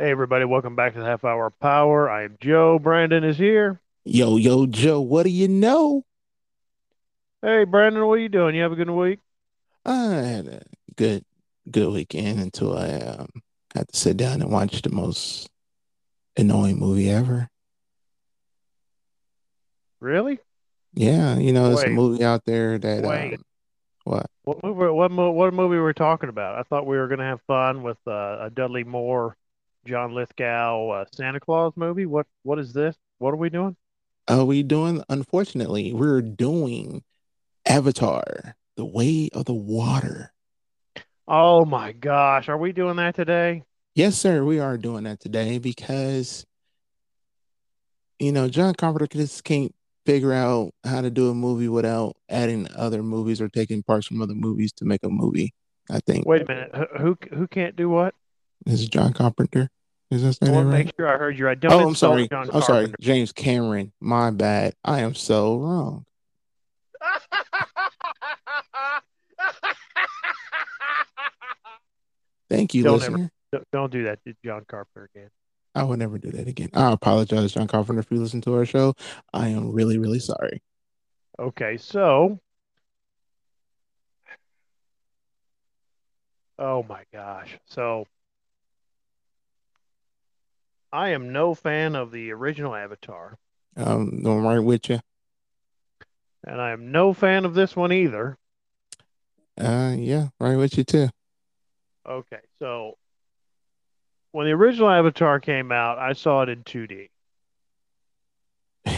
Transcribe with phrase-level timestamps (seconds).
[0.00, 2.08] Hey, everybody, welcome back to the Half Hour Power.
[2.08, 2.78] I am Joe.
[2.78, 3.80] Brandon is here.
[4.04, 6.04] Yo, yo, Joe, what do you know?
[7.42, 8.54] Hey, Brandon, what are you doing?
[8.54, 9.18] You have a good week?
[9.84, 10.62] I had a
[10.94, 11.24] good,
[11.68, 13.28] good weekend until I um,
[13.74, 15.50] had to sit down and watch the most
[16.36, 17.48] annoying movie ever.
[19.98, 20.38] Really?
[20.94, 23.34] Yeah, you know, there's a movie out there that wait.
[23.34, 23.42] um,
[24.04, 24.30] what?
[24.44, 24.92] What movie?
[24.92, 26.56] What, what movie were we talking about?
[26.56, 29.36] I thought we were going to have fun with uh, a Dudley Moore,
[29.88, 32.06] John Lithgow, uh, Santa Claus movie.
[32.06, 32.26] What?
[32.42, 32.96] What is this?
[33.18, 33.76] What are we doing?
[34.28, 35.02] Are we doing?
[35.08, 37.02] Unfortunately, we're doing
[37.66, 40.32] Avatar: The Way of the Water.
[41.26, 43.64] Oh my gosh, are we doing that today?
[43.94, 46.46] Yes, sir, we are doing that today because
[48.18, 49.74] you know John Carpenter just can't
[50.06, 54.22] figure out how to do a movie without adding other movies or taking parts from
[54.22, 55.52] other movies to make a movie.
[55.90, 56.70] I think Wait a minute.
[56.98, 58.14] Who who can't do what?
[58.66, 59.70] this is John Carpenter.
[60.10, 61.58] Is that I want to make sure I heard you right.
[61.58, 62.28] Don't Oh, I'm sorry.
[62.28, 62.94] John I'm sorry.
[62.98, 63.92] James Cameron.
[64.00, 64.74] My bad.
[64.84, 66.06] I am so wrong.
[72.48, 73.30] Thank you, Don't listener.
[73.52, 75.30] don't don't do that to John Carpenter again.
[75.74, 76.70] I will never do that again.
[76.72, 78.94] I apologize, John Carpenter, if you listen to our show.
[79.32, 80.62] I am really, really sorry.
[81.38, 82.40] Okay, so,
[86.58, 87.58] oh my gosh.
[87.66, 88.06] So,
[90.92, 93.38] I am no fan of the original Avatar,
[93.76, 95.00] Um, I'm right with you.
[96.44, 98.36] and I am no fan of this one either.
[99.60, 101.08] Uh, yeah, right with you too.
[102.06, 102.96] Okay, so
[104.32, 107.10] when the original Avatar came out, I saw it in 2D,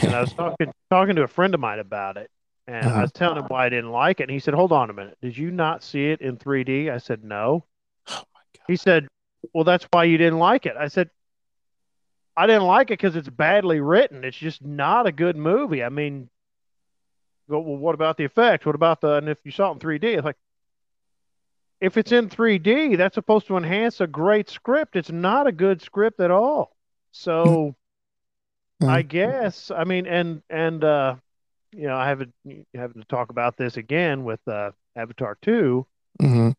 [0.03, 2.31] and I was talking talking to a friend of mine about it,
[2.67, 3.01] and I Uh-huh.
[3.03, 5.19] was telling him why I didn't like it, and he said, "Hold on a minute,
[5.23, 7.65] did you not see it in 3D?" I said, "No."
[8.09, 9.09] Oh my He said,
[9.55, 11.11] "Well, that's why you didn't like it." I said,
[12.41, 14.25] "I didn't like it because it's badly written.
[14.25, 15.83] It's just not a good movie.
[15.85, 16.31] I mean,
[17.49, 18.67] well, what about the effects?
[18.67, 19.15] What about the?
[19.17, 20.37] And if you saw it in 3D, it's like,
[21.81, 24.97] if it's in 3D, that's supposed to enhance a great script.
[24.97, 26.77] It's not a good script at all.
[27.13, 27.75] So
[28.87, 31.17] I guess, I mean, and and uh,
[31.73, 32.35] you know, I haven't
[32.75, 35.87] having to talk about this again with uh, Avatar 2.
[36.21, 36.51] hmm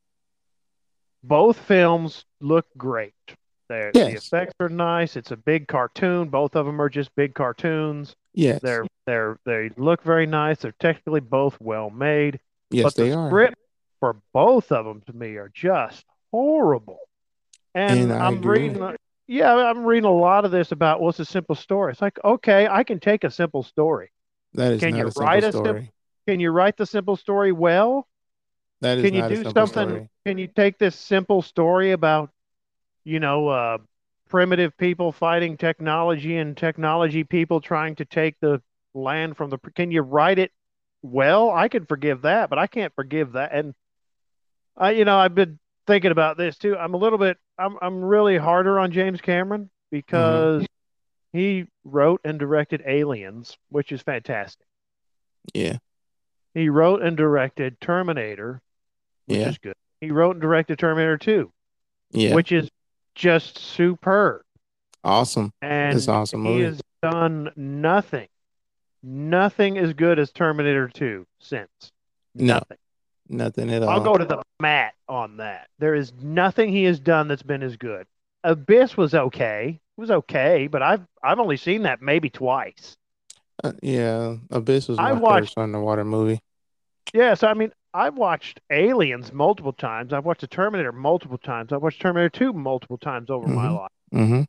[1.23, 3.35] Both films look great.
[3.71, 5.15] They're, the effects are nice.
[5.15, 6.27] It's a big cartoon.
[6.29, 8.15] Both of them are just big cartoons.
[8.33, 8.61] Yes.
[8.61, 10.59] They're they're they look very nice.
[10.59, 12.39] They're technically both well made,
[12.69, 13.29] Yes, but the they are.
[13.29, 13.55] script
[13.99, 16.99] for both of them to me are just horrible.
[17.73, 18.95] And And I'm reading,
[19.27, 21.93] yeah, I'm reading a lot of this about well, it's a simple story.
[21.93, 24.11] It's like, okay, I can take a simple story.
[24.53, 25.89] That is Can not you a simple write a sim-
[26.27, 28.07] Can you write the simple story well?
[28.81, 29.67] That is Can you do something?
[29.89, 30.09] story.
[30.25, 32.31] Can you take this simple story about,
[33.03, 33.77] you know, uh,
[34.29, 38.61] primitive people fighting technology and technology people trying to take the
[38.93, 39.57] land from the.
[39.75, 40.51] Can you write it
[41.01, 41.49] well?
[41.49, 43.51] I can forgive that, but I can't forgive that.
[43.53, 43.73] And
[44.77, 46.77] I, you know, I've been thinking about this too.
[46.77, 47.37] I'm a little bit.
[47.57, 50.65] I'm I'm really harder on James Cameron because
[51.33, 54.65] he wrote and directed Aliens, which is fantastic.
[55.53, 55.77] Yeah.
[56.53, 58.61] He wrote and directed Terminator,
[59.25, 59.49] which Yeah.
[59.49, 59.75] is good.
[60.01, 61.51] He wrote and directed Terminator 2,
[62.11, 62.35] Yeah.
[62.35, 62.69] which is
[63.15, 64.41] just superb.
[65.03, 65.51] Awesome.
[65.61, 68.27] And It's awesome he has done nothing,
[69.03, 71.69] nothing as good as Terminator 2 since.
[72.35, 72.55] No.
[72.55, 72.77] Nothing.
[73.29, 73.89] Nothing at all.
[73.89, 75.67] I'll go to the mat on that.
[75.79, 78.05] There is nothing he has done that's been as good.
[78.43, 79.79] Abyss was okay.
[79.97, 82.97] It was okay, but I've I've only seen that maybe twice.
[83.63, 84.35] Uh, yeah.
[84.49, 86.41] Abyss was I my watched first underwater movie.
[87.13, 90.13] Yeah, so I mean, I've watched Aliens multiple times.
[90.13, 91.73] I've watched the Terminator multiple times.
[91.73, 93.91] I've watched Terminator 2 multiple times over my hmm life.
[94.11, 94.41] hmm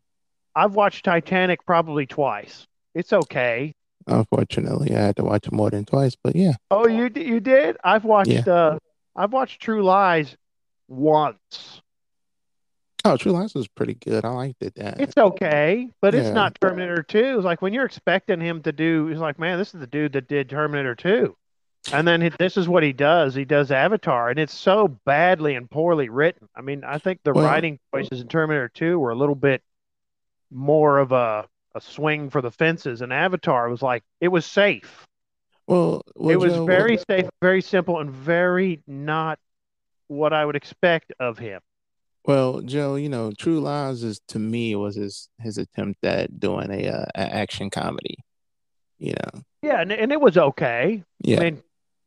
[0.54, 2.66] I've watched Titanic probably twice.
[2.94, 3.72] It's okay.
[4.06, 6.54] Unfortunately, I had to watch it more than twice, but yeah.
[6.70, 7.76] Oh, you you did?
[7.84, 8.08] I've Yeah.
[8.08, 8.78] watched uh
[9.16, 10.36] I've watched True Lies
[10.88, 11.82] once.
[13.04, 14.24] Oh, True Lies was pretty good.
[14.24, 14.74] I liked it.
[14.76, 14.98] That.
[14.98, 17.36] It's okay, but it's not Terminator 2.
[17.38, 20.12] It's like when you're expecting him to do, it's like, man, this is the dude
[20.12, 21.36] that did Terminator 2.
[21.92, 23.34] And then he- this is what he does.
[23.34, 26.48] He does Avatar, and it's so badly and poorly written.
[26.54, 29.62] I mean, I think the Well, writing choices in Terminator 2 were a little bit
[30.50, 35.06] more of a, a swing for the fences, and Avatar was like, it was safe.
[35.66, 36.58] well, It was Joe.
[36.58, 39.38] Well, very safe, very simple, and very not
[40.06, 41.60] what I would expect of him.
[42.24, 42.94] well, Joe.
[42.94, 47.06] You know, True Lies is to me was his his attempt at doing a, uh,
[47.16, 48.16] action comedy.
[48.98, 49.42] You know.
[49.62, 51.02] Yeah, and, and it was okay.
[51.02, 51.40] I Yeah.
[51.40, 51.62] mean,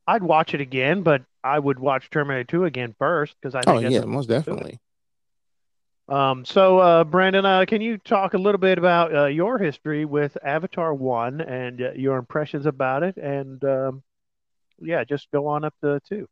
[0.08, 3.74] I'd watch it again, but I would watch Terminator 2 again first because I Oh
[3.74, 4.80] think that's yeah, most definitely.
[6.08, 10.06] Um, so, uh, Brandon, uh, can you talk a little bit about uh, your history
[10.06, 13.18] with Avatar One and uh, your impressions about it?
[13.18, 14.04] And um,
[14.80, 16.28] yeah, just go on up to two.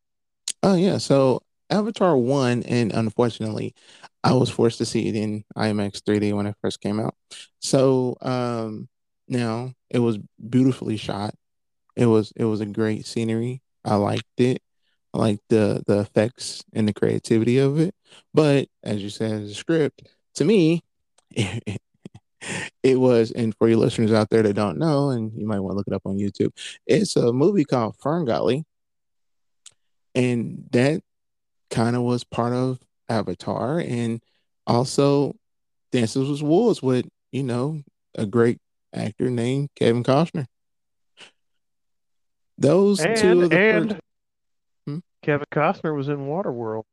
[0.62, 1.42] Oh yeah, so
[1.72, 3.74] Avatar one, and unfortunately,
[4.24, 7.16] I was forced to see it in IMAX 3D when it first came out.
[7.60, 8.88] So um,
[9.28, 11.34] now it was beautifully shot.
[11.96, 13.63] It was it was a great scenery.
[13.86, 14.62] I liked it.
[15.14, 17.94] I liked the the effects and the creativity of it.
[18.34, 20.04] But as you said, the script
[20.36, 20.82] to me,
[21.32, 21.82] it,
[22.84, 25.74] it was, and for your listeners out there that don't know, and you might want
[25.74, 26.52] to look it up on YouTube,
[26.88, 28.64] it's a movie called Ferngully,
[30.16, 31.02] and that
[31.70, 34.22] kind of was part of Avatar, and
[34.66, 35.36] also
[35.92, 37.84] Dances with Wolves with you know
[38.16, 38.60] a great
[38.94, 40.48] actor named Kevin Costner.
[42.58, 43.96] Those And two of the first.
[44.88, 44.98] Hmm?
[45.22, 46.84] Kevin Costner was in Waterworld.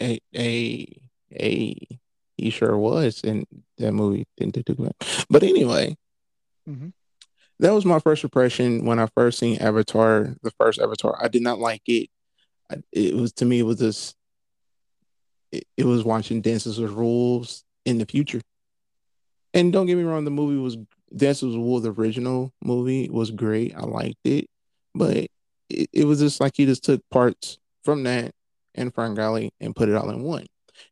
[0.00, 1.00] a a
[1.32, 1.88] a
[2.36, 3.44] he sure was, in
[3.78, 4.90] that movie didn't do.
[5.28, 5.96] But anyway,
[6.68, 6.92] Mhm.
[7.58, 11.18] that was my first impression when I first seen Avatar, the first Avatar.
[11.22, 12.10] I did not like it.
[12.92, 14.14] It was to me, it was just
[15.50, 18.40] it, it was watching Dances with Wolves in the future.
[19.54, 20.76] And don't get me wrong, the movie was
[21.14, 23.74] Dances with Wolves, the original movie was great.
[23.74, 24.46] I liked it,
[24.94, 25.28] but
[25.70, 28.32] it, it was just like he just took parts from that
[28.74, 30.46] and Ferngully and put it all in one.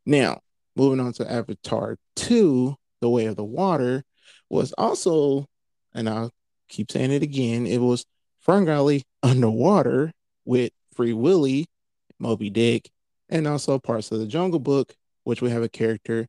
[0.04, 0.40] Now,
[0.74, 4.04] moving on to Avatar 2, The Way of the Water,
[4.48, 5.46] was also,
[5.94, 6.32] and I'll
[6.68, 8.04] keep saying it again, it was
[8.46, 10.12] Ferngully underwater
[10.44, 11.66] with Free Willy,
[12.18, 12.90] Moby Dick,
[13.28, 16.26] and also parts of the Jungle Book, which we have a character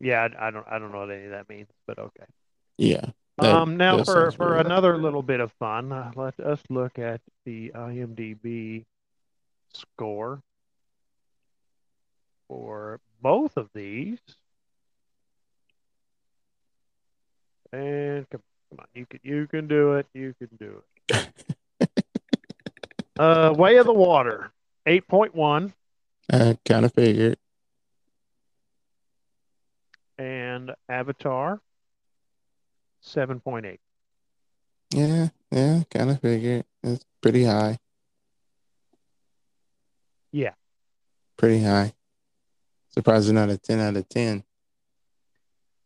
[0.00, 2.24] Yeah, I, I don't, I don't know what any of that means, but okay.
[2.76, 3.00] yeah.
[3.38, 7.20] That- Um, now for for another little bit of fun, uh, let us look at
[7.46, 8.84] the IMDb
[9.74, 10.42] score
[12.48, 14.18] for both of these.
[17.72, 20.06] And come, come on, you can you can do it.
[20.14, 21.28] You can do it.
[23.18, 24.52] uh, Way of the Water,
[24.86, 25.72] eight point one,
[26.32, 27.36] I kind of figured.
[30.18, 31.60] and Avatar,
[33.00, 33.80] seven point eight.
[34.94, 36.64] Yeah, yeah, kind of figured.
[36.84, 37.78] It's pretty high.
[40.34, 40.50] Yeah.
[41.36, 41.92] Pretty high.
[42.90, 44.42] Surprised not a ten out of ten.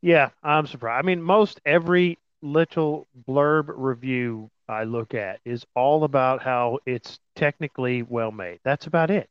[0.01, 1.05] Yeah, I'm surprised.
[1.05, 7.19] I mean, most every little blurb review I look at is all about how it's
[7.37, 8.61] technically well made.
[8.65, 9.29] That's about it.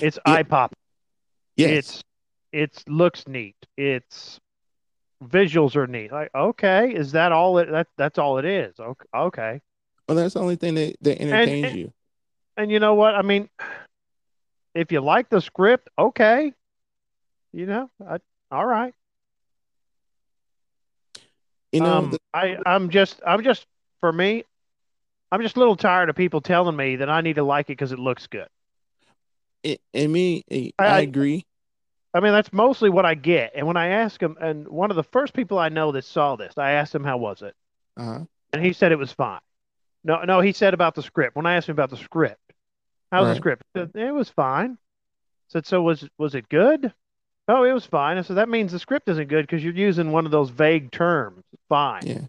[0.00, 0.32] It's Yeah.
[0.32, 0.72] eye pop.
[1.56, 1.70] Yes.
[1.70, 2.04] It's
[2.52, 3.56] it's looks neat.
[3.76, 4.40] It's
[5.22, 6.10] visuals are neat.
[6.10, 8.74] Like, okay, is that all it that that's all it is?
[8.80, 9.06] Okay.
[9.14, 9.60] Okay.
[10.08, 11.92] well, that's the only thing that, that entertains and- you.
[12.56, 13.14] And you know what?
[13.14, 13.48] I mean,
[14.74, 16.52] if you like the script, okay.
[17.52, 18.18] You know, I,
[18.50, 18.94] all right.
[21.72, 23.66] You know, um, the- I, I'm just, I'm just,
[24.00, 24.44] for me,
[25.30, 27.72] I'm just a little tired of people telling me that I need to like it
[27.72, 28.48] because it looks good.
[29.62, 31.44] it, and me, I, I- I I- agree.
[32.14, 33.52] I mean, that's mostly what I get.
[33.54, 36.36] And when I ask him, and one of the first people I know that saw
[36.36, 37.54] this, I asked him how was it,
[37.96, 38.24] Uh-huh.
[38.52, 39.40] and he said it was fine.
[40.04, 41.36] No, no, he said about the script.
[41.36, 42.38] When I asked him about the script,
[43.12, 43.62] how's the script?
[43.74, 44.72] It was fine.
[44.72, 44.76] I
[45.48, 46.92] said, so was was it good?
[47.48, 48.18] Oh, it was fine.
[48.18, 50.90] I said that means the script isn't good because you're using one of those vague
[50.90, 51.44] terms.
[51.68, 52.02] Fine.
[52.06, 52.20] Yeah.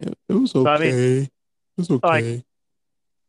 [0.00, 0.84] It, it was I okay.
[0.84, 1.30] mean, it
[1.76, 2.44] was okay.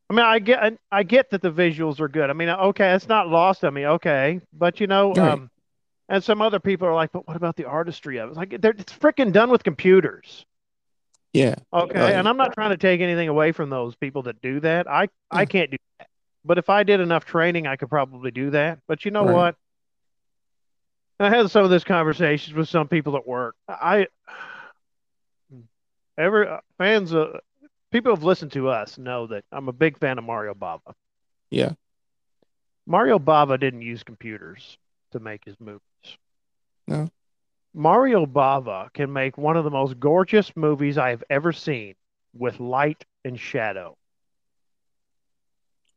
[0.10, 2.30] I mean, I get, I get that the visuals are good.
[2.30, 3.86] I mean, okay, it's not lost on me.
[3.88, 5.32] Okay, but you know, Right.
[5.32, 5.50] um,
[6.10, 8.32] and some other people are like, but what about the artistry of it?
[8.32, 10.46] It's like they're, it's freaking done with computers.
[11.32, 11.56] yeah.
[11.72, 12.14] Okay, Right.
[12.14, 14.90] and I'm not trying to take anything away from those people that do that.
[14.90, 16.08] I, I can't do that.
[16.44, 18.80] But if I did enough training, I could probably do that.
[18.88, 19.34] But you know Right.
[19.36, 19.56] what?
[21.20, 23.56] I had some of this conversations with some people at work.
[23.70, 24.08] I
[26.18, 27.40] ever uh, fans uh,
[27.92, 30.94] people who've listened to us know that I'm a big fan of Mario Bava.
[31.52, 31.74] Yeah.
[32.88, 34.78] Mario Bava didn't use computers
[35.12, 35.82] to make his movies.
[36.88, 37.10] No.
[37.74, 41.94] Mario Bava can make one of the most gorgeous movies I have ever seen
[42.34, 43.96] with light and shadow.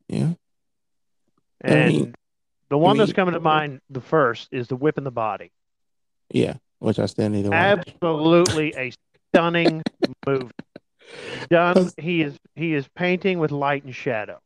[0.09, 0.33] Yeah.
[1.65, 2.15] I And mean-
[2.69, 5.51] the one that's mean- coming to mind the first is The Whip in the Body.
[6.31, 6.55] Yeah.
[6.81, 7.89] Which I still need to watch.
[7.89, 8.93] Absolutely a
[9.33, 9.83] stunning
[10.27, 10.51] movie.
[11.51, 14.39] Done he is he is painting with light and shadow.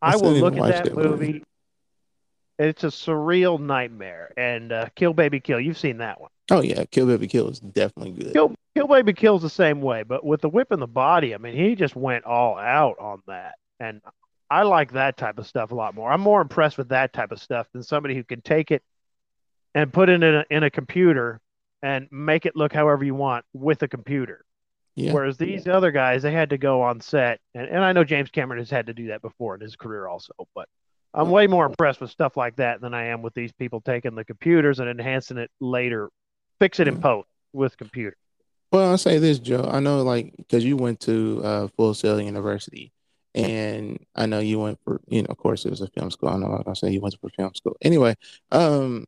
[0.00, 1.08] I I will look at that that movie.
[1.26, 1.44] movie.
[2.58, 4.32] It's a surreal nightmare.
[4.36, 6.30] And uh, Kill Baby Kill, you've seen that one.
[6.50, 8.32] Oh yeah, Kill Baby Kill is definitely good.
[8.32, 11.38] Kill Kill Baby Kill's the same way, but with the whip in the body, I
[11.38, 14.00] mean, he just went all out on that, and
[14.52, 16.12] I like that type of stuff a lot more.
[16.12, 18.82] I'm more impressed with that type of stuff than somebody who can take it
[19.74, 21.40] and put it in a, in a computer
[21.82, 24.44] and make it look however you want with a computer.
[24.94, 25.14] Yeah.
[25.14, 28.28] Whereas these other guys, they had to go on set, and, and I know James
[28.28, 30.68] Cameron has had to do that before in his career also, but
[31.14, 34.14] I'm way more impressed with stuff like that than I am with these people taking
[34.14, 36.10] the computers and enhancing it later,
[36.60, 38.18] fix it in post with computer.
[38.70, 39.66] Well, I'll say this, Joe.
[39.72, 42.92] I know, like, because you went to uh, Full Sail University,
[43.34, 46.28] and I know you went for, you know, of course, it was a film school.
[46.28, 47.76] I know I say you went for film school.
[47.82, 48.16] Anyway,
[48.50, 49.06] um,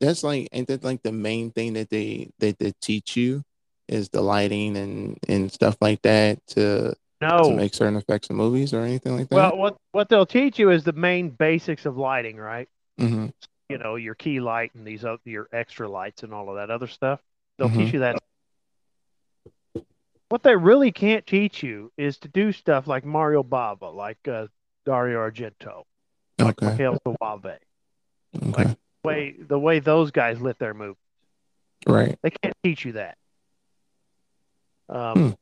[0.00, 3.42] that's like, ain't that like the main thing that they that they teach you
[3.88, 8.72] is the lighting and and stuff like that to to make certain effects in movies
[8.74, 9.36] or anything like that?
[9.36, 12.68] Well, what what they'll teach you is the main basics of lighting, right?
[12.98, 13.26] hmm
[13.68, 16.70] You know, your key light and these other, your extra lights and all of that
[16.70, 17.20] other stuff.
[17.58, 17.84] They'll Mhm.
[17.84, 18.22] teach you that.
[20.32, 24.46] What they really can't teach you is to do stuff like Mario Bava, like uh,
[24.86, 25.82] Dario Argento,
[26.38, 26.70] like Okay.
[26.70, 27.58] Michele Soavi.
[28.42, 28.62] Okay.
[28.64, 30.96] the way the way those guys lit their movie.
[31.86, 32.18] Right.
[32.22, 33.18] They can't teach you that.
[34.88, 34.96] Hmm.
[34.96, 35.36] Um,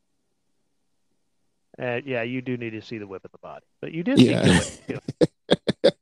[1.80, 4.18] uh, yeah, you do need to see the whip of the body, but you did
[4.18, 4.42] see Yeah.
[4.42, 5.92] Kill It Kill.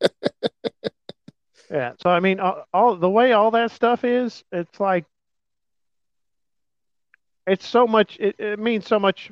[1.70, 1.92] yeah.
[2.02, 5.04] So I mean, all, all the way all that stuff is, it's like
[7.48, 8.16] it's so much.
[8.20, 9.30] It, it means so much.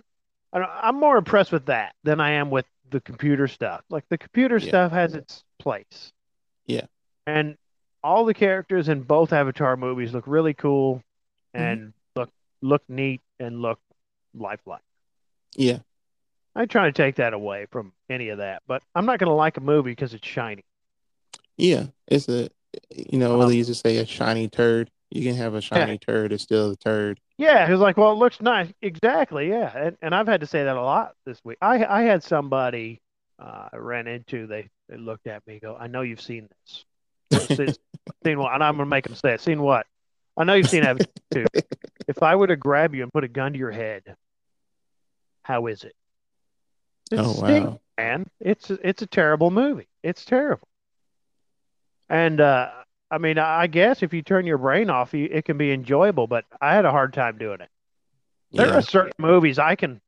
[0.53, 3.83] I don't, I'm more impressed with that than I am with the computer stuff.
[3.91, 4.69] Like the computer Yeah.
[4.69, 6.13] stuff has its place.
[6.67, 6.87] Yeah.
[7.27, 7.57] And
[8.03, 11.03] all the characters in both Avatar movies look really cool
[11.55, 11.63] Mm-hmm.
[11.65, 12.31] and look
[12.61, 13.81] look neat and look
[14.35, 14.83] lifelike.
[15.57, 15.79] Yeah.
[16.55, 19.35] I try to take that away from any of that, but I'm not going to
[19.35, 20.65] like a movie because it's shiny.
[21.57, 21.87] Yeah.
[22.07, 22.49] It's a,
[22.95, 24.91] you know, Um, what they used to say, a shiny turd.
[25.11, 27.21] You can have a shiny turd, it's still a turd.
[27.39, 28.73] Yeah, it's like, well, it looks nice.
[28.83, 29.71] Exactly, yeah.
[29.77, 31.59] And and I've had to say that a lot this week.
[31.63, 33.01] I I had somebody
[33.39, 34.47] uh, I ran into.
[34.47, 36.49] They they looked at me, and go, I know you've seen
[37.31, 37.47] this.
[37.57, 37.69] seen,
[38.25, 38.53] seen what?
[38.55, 39.41] And I'm gonna make them say it.
[39.41, 39.87] Seen what?
[40.37, 41.47] I know you've seen Avatar too.
[42.09, 44.15] If I were to grab you and put a gun to your head,
[45.43, 45.95] how is it?
[47.11, 47.81] It Oh, stinks, wow.
[47.99, 48.27] man.
[48.41, 49.89] It's it's a terrible movie.
[50.05, 50.69] It's terrible.
[52.09, 52.71] And uh,
[53.11, 56.27] I mean, I guess if you turn your brain off, you, it can be enjoyable.
[56.27, 57.69] But I had a hard time doing it.
[58.53, 58.79] There Yeah.
[58.79, 60.01] are certain movies I can,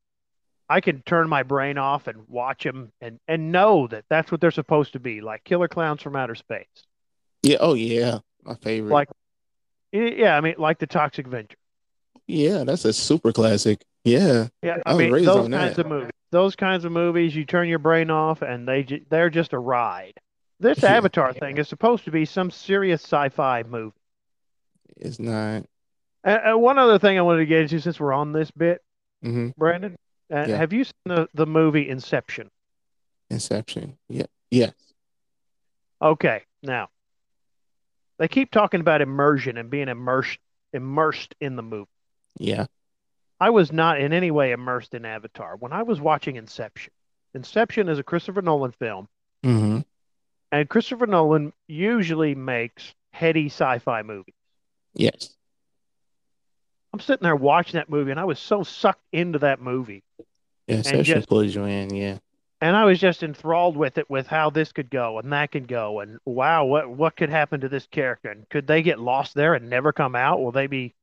[0.68, 4.40] I can turn my brain off and watch them and and know that that's what
[4.40, 6.66] they're supposed to be, like Killer Clowns from Outer Space.
[7.42, 7.58] Yeah.
[7.60, 8.18] Oh, yeah.
[8.42, 8.92] My favorite.
[8.92, 9.08] Like,
[9.92, 11.56] yeah, I mean, like the Toxic Avenger.
[12.26, 13.84] yeah, that's a super classic.
[14.04, 14.48] Yeah.
[14.62, 15.82] Yeah, I I mean those on kinds that.
[15.86, 16.10] of movies.
[16.30, 19.58] Those kinds of movies, you turn your brain off, and they ju- they're just a
[19.58, 20.12] ride.
[20.60, 20.82] This.
[20.82, 23.94] Avatar thing is supposed to be some serious sci-fi movie.
[24.96, 25.64] It's not.
[26.24, 28.82] And, and one other thing I wanted to get into, since we're on this bit,
[29.22, 29.96] hmm Brandon,
[30.32, 30.56] uh, Yeah.
[30.56, 32.50] have you seen the, the movie Inception?
[33.30, 33.96] Inception.
[34.08, 34.26] Yeah.
[34.50, 34.72] Yes.
[36.00, 36.88] Okay, now
[38.18, 40.38] they keep talking about immersion and being immersed
[40.72, 41.90] immersed in the movie.
[42.38, 42.66] Yeah.
[43.40, 46.92] I was not in any way immersed in Avatar when I was watching Inception.
[47.34, 49.08] Inception is a Christopher Nolan film.
[49.44, 49.80] hmm
[50.50, 54.34] And Christopher Nolan usually makes heady sci-fi movies.
[54.94, 55.34] Yes.
[56.92, 60.02] I'm sitting there watching that movie, and I was so sucked into that movie.
[60.66, 61.94] Yeah, Inception just, pulls you in.
[61.94, 62.18] Yeah.
[62.60, 65.68] And I was just enthralled with it, with how this could go and that could
[65.68, 68.30] go, and wow, what what could happen to this character?
[68.30, 70.40] And could they get lost there and never come out?
[70.40, 70.94] Will they be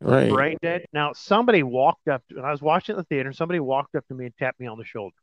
[0.00, 0.30] right.
[0.30, 0.86] brain dead?
[0.92, 4.06] Now, somebody walked up, and I was watching at the theater, and somebody walked up
[4.08, 5.16] to me and tapped me on the shoulder.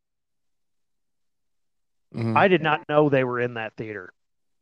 [2.15, 2.37] Mm-hmm.
[2.37, 4.11] I did not know they were in that theater.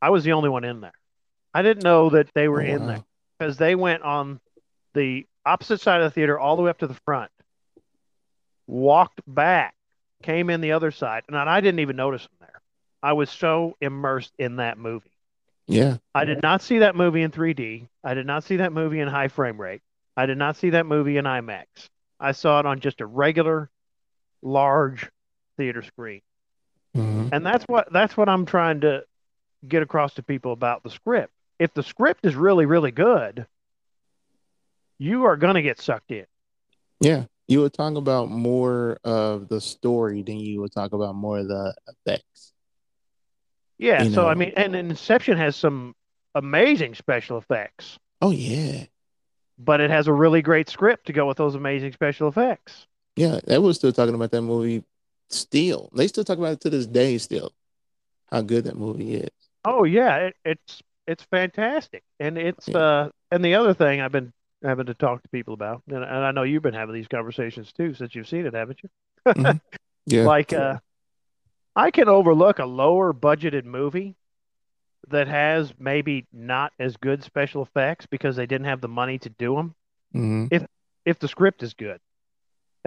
[0.01, 0.93] I was the only one in there.
[1.53, 2.87] I didn't know that they were oh, in wow.
[2.87, 3.03] there
[3.39, 4.39] because they went on
[4.93, 7.31] the opposite side of the theater all the way up to the front,
[8.67, 9.75] walked back,
[10.23, 12.61] came in the other side, and I didn't even notice them there.
[13.01, 15.11] I was so immersed in that movie.
[15.67, 15.97] Yeah.
[16.15, 17.87] I did not see that movie in 3D.
[18.03, 19.81] I did not see that movie in high frame rate.
[20.15, 21.65] I did not see that movie in IMAX.
[22.19, 23.69] I saw it on just a regular,
[24.41, 25.09] large
[25.57, 26.21] theater screen.
[26.97, 27.29] Mm-hmm.
[27.31, 29.03] And that's what that's what I'm trying to
[29.67, 31.31] get across to people about the script.
[31.59, 33.45] If the script is really really good,
[34.97, 36.25] you are going to get sucked in.
[36.99, 41.37] Yeah, you would talk about more of the story than you would talk about more
[41.39, 42.53] of the effects.
[43.77, 44.29] Yeah, you so know?
[44.29, 45.95] I mean, and Inception has some
[46.33, 47.99] amazing special effects.
[48.23, 48.85] Oh yeah,
[49.59, 52.87] but it has a really great script to go with those amazing special effects.
[53.15, 54.83] Yeah, that was still talking about that movie
[55.29, 55.89] still.
[55.95, 57.51] They still talk about it to this day still.
[58.31, 59.29] How good that movie is.
[59.65, 62.03] Oh yeah, it, it's it's fantastic.
[62.19, 62.77] And it's yeah.
[62.77, 66.05] uh and the other thing I've been having to talk to people about, and, and
[66.05, 68.89] I know you've been having these conversations too since you've seen it, haven't you?
[69.27, 69.57] mm-hmm.
[70.09, 70.23] Yeah.
[70.23, 70.79] Like uh
[71.75, 74.15] I can overlook a lower budgeted movie
[75.09, 79.29] that has maybe not as good special effects because they didn't have the money to
[79.29, 79.75] do them.
[80.15, 80.47] Mm-hmm.
[80.51, 80.65] If
[81.05, 81.99] if the script is good.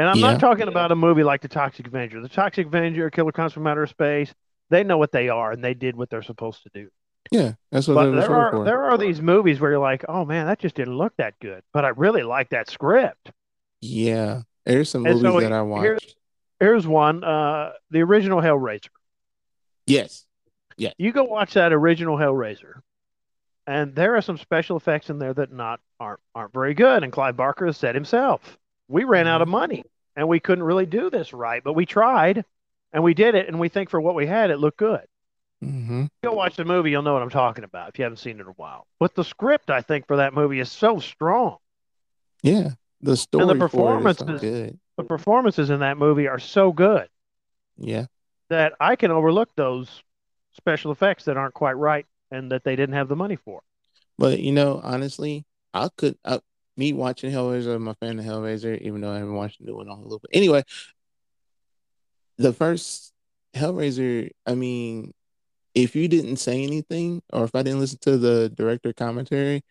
[0.00, 0.32] And I'm yeah.
[0.32, 2.22] not talking about a movie like The Toxic Avenger.
[2.22, 4.32] The Toxic Avenger, Killer Clowns from Outer Space,
[4.70, 6.88] they know what they are and they did what they're supposed to do.
[7.30, 8.64] Yeah, that's what but there are for.
[8.64, 11.62] there are these movies where you're like, oh man, that just didn't look that good,
[11.74, 13.30] but I really like that script.
[13.82, 15.82] Yeah, there's some movies so that I watched.
[15.82, 16.16] Here's,
[16.60, 18.88] here's one, uh, the original Hellraiser.
[19.86, 20.24] Yes,
[20.78, 20.92] yeah.
[20.96, 22.80] You go watch that original Hellraiser,
[23.66, 27.04] and there are some special effects in there that not aren't aren't very good.
[27.04, 28.56] And Clive Barker has said himself,
[28.88, 29.58] we ran out of mm-hmm.
[29.58, 29.84] money
[30.16, 32.44] and we couldn't really do this right, but we tried
[32.92, 33.48] and we did it.
[33.48, 35.06] And we think for what we had, it looked good.
[35.62, 36.06] Mm-hmm.
[36.22, 38.42] Go watch the movie, you'll know what I'm talking about if you haven't seen it
[38.42, 38.86] in a while.
[38.98, 41.58] But the script, I think, for that movie is so strong.
[42.42, 42.70] Yeah,
[43.02, 44.78] the story and the performances, so good.
[44.96, 47.08] the performances in that movie are so good.
[47.76, 48.06] Yeah,
[48.48, 50.02] that I can overlook those
[50.52, 53.60] special effects that aren't quite right and that they didn't have the money for.
[54.16, 55.44] But you know, honestly,
[55.74, 56.16] I could.
[56.24, 56.40] I,
[56.80, 59.90] me watching Hellraiser, a fan of Hellraiser, even though I haven't watched the new one
[59.90, 60.18] on Hulu.
[60.22, 60.64] But anyway,
[62.38, 63.12] the first
[63.54, 65.12] Hellraiser, I mean,
[65.74, 69.62] if you didn't say anything or if I didn't listen to the director commentary,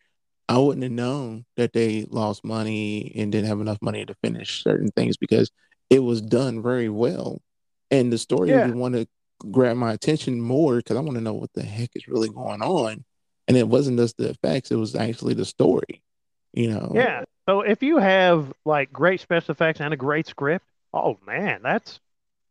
[0.47, 4.63] I wouldn't have known that they lost money and didn't have enough money to finish
[4.63, 5.51] certain things because
[5.89, 7.41] it was done very well.
[7.89, 8.67] And the story yeah.
[8.67, 9.07] want to
[9.51, 12.61] grab my attention more because I want to know what the heck is really going
[12.61, 13.03] on.
[13.47, 16.03] And it wasn't just the effects, it was actually the story
[16.53, 16.91] you know.
[16.93, 17.23] Yeah.
[17.47, 21.99] So if you have like great special effects and a great script, oh man, that's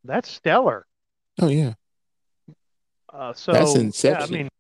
[0.05, 0.87] that's stellar.
[1.41, 1.75] Oh yeah.
[3.13, 4.51] Uh, so that's Inception.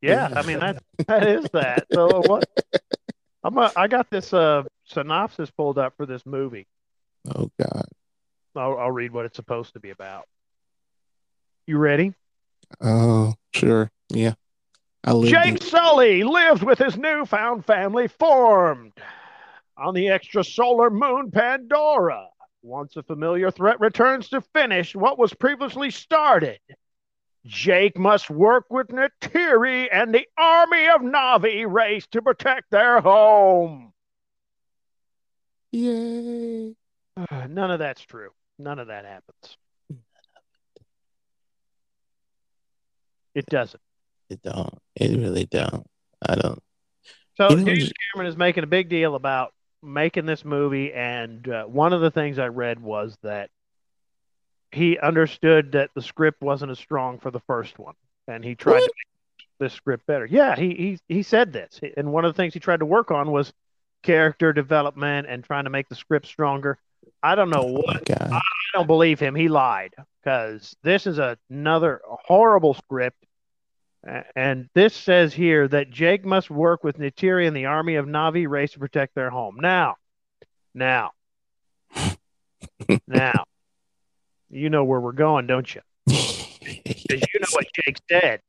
[0.00, 1.86] Yeah, I mean, yeah, I mean that that is that.
[1.92, 2.48] So what?
[3.44, 6.66] I'm a, I got this uh synopsis pulled up for this movie.
[7.34, 7.86] Oh God.
[8.56, 10.24] I'll, I'll read what it's supposed to be about.
[11.66, 12.14] You ready?
[12.80, 13.90] Oh, sure.
[14.10, 14.34] Yeah.
[15.04, 18.92] Jake Sully lives with his newfound family formed
[19.76, 22.28] on the extrasolar moon Pandora.
[22.62, 26.58] Once a familiar threat returns to finish what was previously started,
[27.44, 33.92] Jake must work with Neytiri and the army of Na'vi race to protect their home.
[35.72, 36.74] Yay.
[37.48, 38.30] None of that's true.
[38.58, 39.58] None of that happens.
[43.34, 43.82] It doesn't.
[44.34, 44.78] It don't.
[44.96, 45.86] It really don't.
[46.26, 46.60] I don't.
[47.36, 51.48] So you know, James Cameron is making a big deal about making this movie, and
[51.48, 53.50] uh, one of the things I read was that
[54.72, 57.94] he understood that the script wasn't as strong for the first one,
[58.26, 58.80] and he tried what?
[58.80, 60.26] to make this script better.
[60.26, 63.10] Yeah, he he he said this, and one of the things he tried to work
[63.10, 63.52] on was
[64.02, 66.78] character development and trying to make the script stronger.
[67.22, 68.10] I don't know oh what.
[68.10, 68.40] I
[68.72, 69.34] don't believe him.
[69.34, 73.23] He lied because this is a, another horrible script
[74.36, 78.48] and this says here that Jake must work with Neytiri and the army of Na'vi
[78.48, 79.56] race to protect their home.
[79.60, 79.96] Now,
[80.74, 81.12] now,
[83.08, 83.44] now,
[84.50, 85.80] you know where we're going, don't you?
[86.64, 88.40] Because you know what Jake said.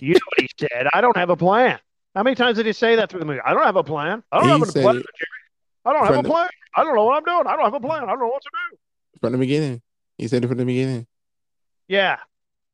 [0.00, 0.88] You know what he said?
[0.92, 1.78] I don't have a plan.
[2.16, 3.38] How many times did he say that through the movie?
[3.44, 4.24] I don't have a plan.
[4.32, 4.96] I don't He have a plan.
[4.96, 5.06] it
[5.84, 6.48] I don't have a the- plan.
[6.74, 7.46] I don't know what I'm doing.
[7.46, 8.02] I don't have a plan.
[8.02, 8.78] I don't know what to do.
[9.20, 9.80] from the beginning.
[10.18, 11.06] He said it from the beginning.
[11.86, 12.18] Yeah.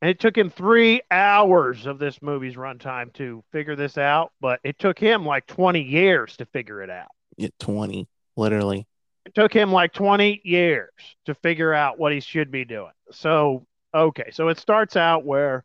[0.02, 4.60] And it took him three hours of this movie's runtime to figure this out, but
[4.62, 7.08] it took him like 20 years to figure it out.
[7.36, 8.06] Yeah, 20,
[8.36, 8.86] literally.
[9.24, 10.90] It took him like 20 years
[11.24, 12.92] to figure out what he should be doing.
[13.10, 14.30] So, okay.
[14.32, 15.64] So it starts out where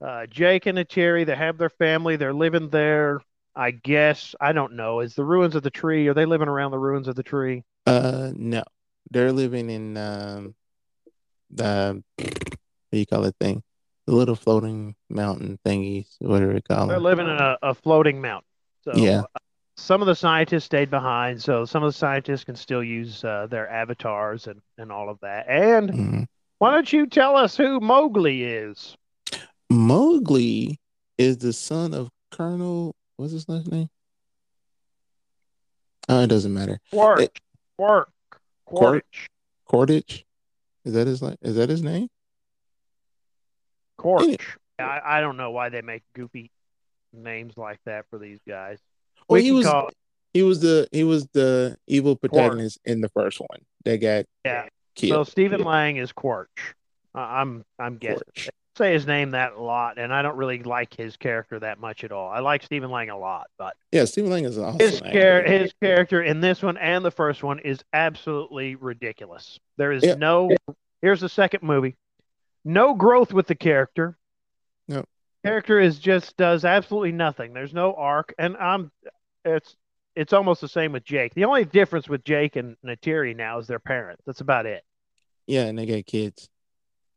[0.00, 2.16] uh, Jake and Neytiri, they have their family.
[2.16, 3.20] They're living there,
[3.56, 4.34] I guess.
[4.40, 5.00] I don't know.
[5.00, 7.64] Is the ruins of the tree, are they living around the ruins of the tree?
[7.86, 8.62] Uh, no,
[9.10, 10.54] they're living in um
[11.50, 12.02] the
[12.94, 13.60] what do you call it thing?
[14.06, 16.86] The little floating mountain thingies, whatever you call it.
[16.88, 17.02] They're them.
[17.02, 18.46] living in a, a floating mountain.
[18.82, 19.22] So Yeah.
[19.22, 19.38] uh,
[19.76, 23.48] some of the scientists stayed behind, so some of the scientists can still use uh,
[23.50, 25.46] their avatars and, and all of that.
[25.48, 26.26] And Mhm.
[26.58, 28.96] why don't you tell us who Mowgli is?
[29.70, 30.78] Mowgli
[31.18, 32.94] is the son of Colonel.
[33.16, 33.88] What's his last name?
[36.08, 36.78] Oh, it doesn't matter.
[36.92, 37.20] Quark.
[37.22, 37.40] It-
[37.76, 38.08] Quark.
[38.66, 39.04] Quark?
[39.64, 39.90] Quark.
[39.90, 42.08] Is that his Is that his name?
[44.22, 44.38] Any-
[44.78, 46.50] I, I don't know why they make goofy
[47.12, 48.78] names like that for these guys.
[49.28, 49.90] Well, We he was call-
[50.32, 54.64] he was the he was the evil protagonist in the first one They got yeah.
[54.96, 55.28] So killed.
[55.28, 56.50] Stephen Lang is Quark.
[57.14, 58.22] Uh, I'm I'm guessing.
[58.34, 58.48] Quarch.
[58.76, 62.02] say his name that a lot, and I don't really like his character that much
[62.02, 62.28] at all.
[62.28, 64.80] I like Stephen Lang a lot, but Yeah, Stephen Lang is awesome.
[64.80, 69.60] his char- his character in this one and the first one is absolutely ridiculous.
[69.76, 70.14] There is Yeah.
[70.14, 70.50] no.
[71.00, 71.96] Here's the second movie.
[72.64, 74.16] No growth with the character.
[74.88, 75.04] No.
[75.44, 77.52] Character is just does absolutely nothing.
[77.52, 78.90] There's no arc, and I'm.
[79.44, 79.76] It's
[80.16, 81.34] it's almost the same with Jake.
[81.34, 84.22] The only difference with Jake and Neytiri now is their parents.
[84.24, 84.82] That's about it.
[85.46, 86.48] Yeah, and they got kids.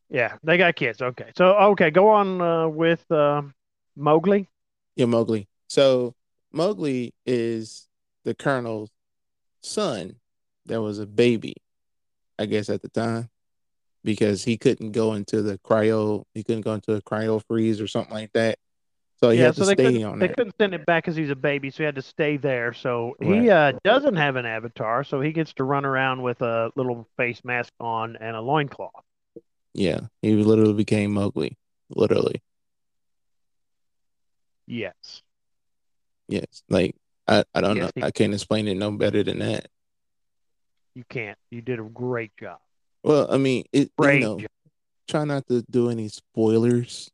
[0.10, 1.02] Yeah, they got kids.
[1.02, 3.54] Okay, so okay, go on uh, with um
[3.96, 4.50] Mowgli.
[4.96, 5.48] Yeah, Mowgli.
[5.68, 6.16] So
[6.52, 7.88] Mowgli is
[8.24, 8.90] the colonel's
[9.62, 10.16] son
[10.66, 11.56] that was a baby,
[12.40, 13.30] I guess at the time,
[14.08, 16.24] because he couldn't go into the cryo.
[16.34, 18.58] He couldn't go into a cryo freeze or something like that.
[19.18, 20.36] So he yeah, had so to they stay on they there.
[20.36, 22.74] couldn't send it back because he's a baby, so he had to stay there.
[22.74, 26.72] So he uh, doesn't have an avatar, so he gets to run around with a
[26.78, 29.04] little face mask on and a loincloth.
[29.74, 31.58] Yeah, he literally became Mowgli.
[31.90, 32.42] Literally,
[34.68, 35.22] Yes.
[36.28, 36.64] yes.
[36.70, 36.96] Like
[37.28, 37.92] I, I don't Yes, know.
[38.02, 39.68] I can't explain it no better than that.
[40.96, 41.38] You can't.
[41.52, 42.60] You did a great job.
[43.04, 43.92] Well, I mean, it.
[44.02, 44.40] You know,
[45.08, 47.10] try not to do any spoilers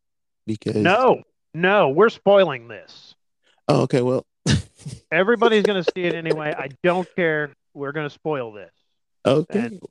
[0.45, 0.75] because.
[0.75, 1.21] No,
[1.53, 3.15] no, we're spoiling this.
[3.67, 4.01] Oh, okay.
[4.01, 4.25] Well.
[5.11, 6.53] Everybody's going to see it anyway.
[6.57, 7.51] I don't care.
[7.73, 8.71] We're going to spoil this.
[9.25, 9.59] okay.
[9.59, 9.81] And-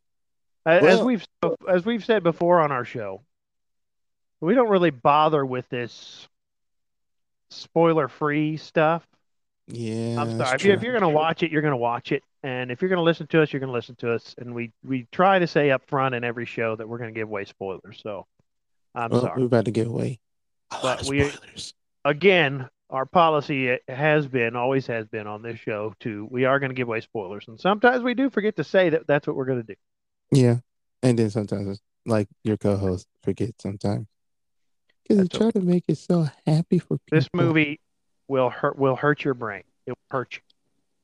[0.66, 1.26] As we've
[1.68, 3.22] as we've said before on our show,
[4.40, 6.28] we don't really bother with this
[7.50, 9.06] spoiler-free stuff.
[9.68, 10.20] Yeah.
[10.20, 10.54] I'm sorry.
[10.56, 12.80] If, you, if you're going to watch it, you're going to watch it, and if
[12.82, 14.34] you're going to listen to us, you're going to listen to us.
[14.38, 17.18] And we we try to say up front in every show that we're going to
[17.18, 18.00] give away spoilers.
[18.02, 18.26] So
[18.94, 19.40] I'm Well, sorry.
[19.40, 20.20] we're about to give away
[20.70, 21.30] a But lot of we-
[22.04, 26.70] Again, our policy has been, always has been on this show to we are going
[26.70, 29.44] to give away spoilers, and sometimes we do forget to say that that's what we're
[29.44, 29.74] going to do.
[30.32, 30.56] Yeah.
[31.02, 34.08] And then sometimes, like your co-host forget sometimes
[35.02, 37.18] because you try to make it so happy for people.
[37.18, 37.80] This movie
[38.28, 39.62] will hurt will hurt your brain.
[39.86, 40.40] It will hurt you.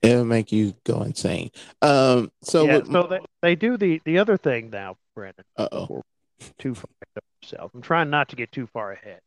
[0.03, 1.51] It'll make you go insane.
[1.83, 2.31] Um.
[2.43, 2.65] So.
[2.67, 5.45] yeah, with, so they, they do the the other thing now, Brandon.
[5.57, 6.03] uh oh.
[6.59, 7.71] Too far ahead of yourself.
[7.75, 9.21] I'm trying not to get too far ahead.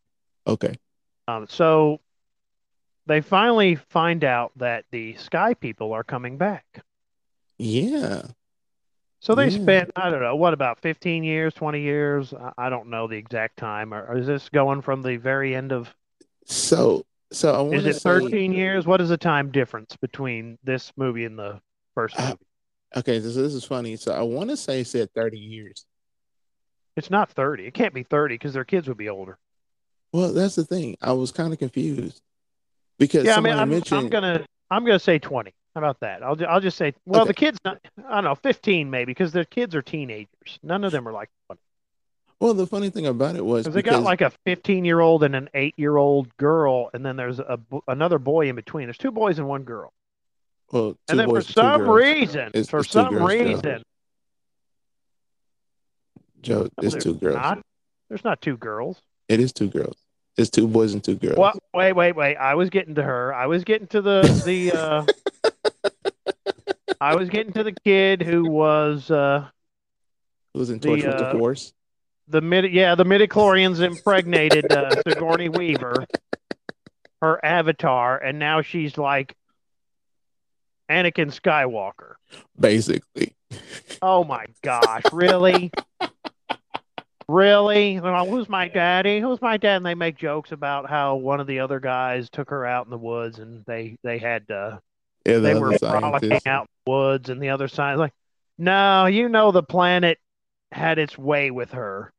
[0.47, 0.75] Okay.
[1.27, 1.99] Um, so
[3.05, 6.65] they finally find out that the Sky People are coming back.
[7.57, 8.23] Yeah.
[9.19, 9.61] So they Yeah.
[9.61, 12.33] spent I don't know what about 15 years, 20 years.
[12.33, 13.93] I, I don't know the exact time.
[13.93, 15.93] Or, or is this going from the very end of?
[16.45, 17.05] So.
[17.31, 18.09] So I want Is it say.
[18.09, 18.85] 13 years?
[18.85, 21.59] What is the time difference between this movie and the
[21.95, 22.37] first Uh, movie?
[22.97, 23.19] Okay.
[23.19, 23.95] This, this is funny.
[23.95, 25.85] So I want to say said thirty years.
[26.97, 27.65] It's not 30.
[27.67, 29.37] It can't be 30 because their kids would be older.
[30.11, 30.97] Well, that's the thing.
[31.01, 32.21] I was kind of confused
[32.99, 33.97] because Yeah, I mean, I'm, mentioned.
[34.01, 35.53] I'm gonna I'm gonna say 20.
[35.73, 36.21] How about that?
[36.21, 37.29] I'll I'll just say well, Okay.
[37.29, 37.77] the kids not
[38.09, 40.59] I don't know 15 maybe because their kids are teenagers.
[40.63, 41.61] None of them are like 20.
[42.41, 45.23] Well, the funny thing about it was Because they got like a 15 year old
[45.23, 48.87] and an eight year old girl, and then there's a another boy in between.
[48.87, 49.93] There's two boys and one girl.
[50.71, 53.83] well, two And then for boys two some reason, It's- for it's some girls, reason,
[56.41, 57.35] Joe, No, it's there's two girls.
[57.35, 57.59] not.
[58.09, 58.99] There's not two girls.
[59.29, 59.95] It is two girls.
[60.35, 61.37] It's two boys and two girls.
[61.37, 61.59] What?
[61.75, 62.37] Wait, wait, wait.
[62.37, 63.31] I was getting to her.
[63.35, 64.71] I was getting to the the.
[64.71, 65.05] Uh,
[67.01, 69.47] I was getting to the kid who was uh,
[70.55, 71.73] Who's in the, Torch with the uh, Force?
[72.31, 76.05] The mid yeah the midichlorians impregnated uh, Sigourney Weaver,
[77.21, 79.35] her avatar, and now she's like
[80.89, 82.15] Anakin Skywalker.
[82.59, 83.35] Basically.
[84.01, 85.71] Oh my gosh, really?
[87.27, 87.99] really?
[87.99, 89.19] Well, who's my daddy?
[89.19, 89.77] Who's my dad?
[89.77, 92.91] And they make jokes about how one of the other guys took her out in
[92.91, 94.79] the woods and they they had uh
[95.25, 98.13] Yeah, the they were frolicking out in the woods and the other side like
[98.57, 100.19] no, you know the planet
[100.71, 102.13] had its way with her.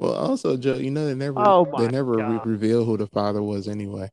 [0.00, 3.42] Well, also, Joe, you know they never Oh they never re- reveal who the father
[3.42, 4.10] was anyway.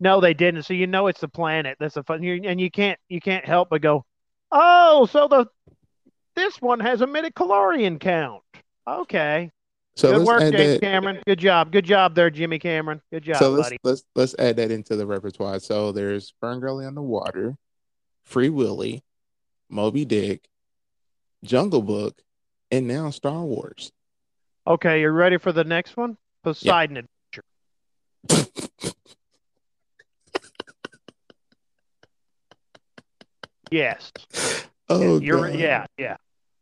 [0.00, 0.64] No, they didn't.
[0.64, 1.76] So you know it's the planet.
[1.78, 2.24] That's a fun.
[2.24, 4.04] And you can't you can't help but go,
[4.50, 5.46] oh, so the
[6.34, 8.42] this one has a midichlorian count.
[8.86, 9.52] Okay,
[9.94, 10.80] So good work, James that.
[10.80, 11.20] Cameron.
[11.24, 11.70] Good job.
[11.70, 13.00] Good job there, Jimmy Cameron.
[13.12, 13.78] Good job, so let's buddy.
[13.84, 15.60] let's let's add that into the repertoire.
[15.60, 17.56] So there's Ferngully on the water,
[18.24, 19.04] Free Willy,
[19.70, 20.48] Moby Dick,
[21.44, 22.20] Jungle Book,
[22.72, 23.92] and now Star Wars.
[24.68, 26.18] Okay, you're ready for the next one?
[26.44, 27.08] Poseidon
[28.28, 28.58] Adventure.
[33.70, 34.12] Yes.
[34.88, 35.58] Oh, You're God.
[35.58, 36.16] yeah, yeah.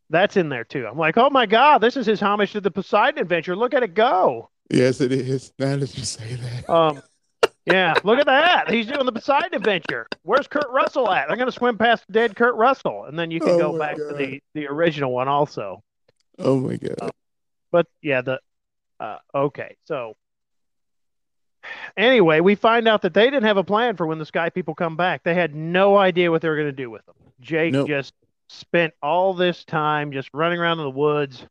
[0.09, 0.85] That's in there too.
[0.87, 3.55] I'm like, oh my god, this is his homage to the Poseidon Adventure.
[3.55, 4.49] Look at it go.
[4.69, 5.53] Yes, it is.
[5.59, 6.69] Now that you say that.
[6.69, 7.01] Um,
[7.65, 8.69] yeah, look at that.
[8.69, 10.07] He's doing the Poseidon Adventure.
[10.23, 11.29] Where's Kurt Russell at?
[11.29, 13.95] I'm gonna swim past dead Kurt Russell, and then you can Oh go my back
[13.97, 15.83] to the the original one also.
[16.39, 17.11] Oh my God.
[17.71, 18.39] But yeah, the
[18.99, 19.75] uh, okay.
[19.85, 20.15] So
[21.95, 24.75] anyway, we find out that they didn't have a plan for when the Sky People
[24.75, 25.23] come back.
[25.23, 27.15] They had no idea what they were going to do with them.
[27.39, 27.87] Jake Nope.
[27.87, 28.13] just
[28.49, 31.45] spent all this time just running around in the woods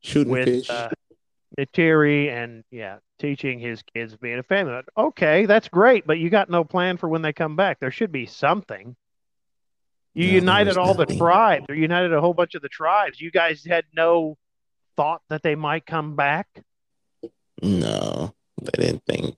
[0.00, 0.70] Shooting with fish.
[0.70, 0.88] uh,
[1.58, 4.80] Neytiri and yeah, teaching his kids being a family.
[4.96, 7.78] Okay, that's great, but you got no plan for when they come back.
[7.80, 8.96] There should be something.
[10.14, 13.20] You No, united all the tribes, or united a whole bunch of the tribes.
[13.20, 14.36] You guys had no
[14.96, 16.46] thought that they might come back.
[17.62, 19.36] no, they didn't think.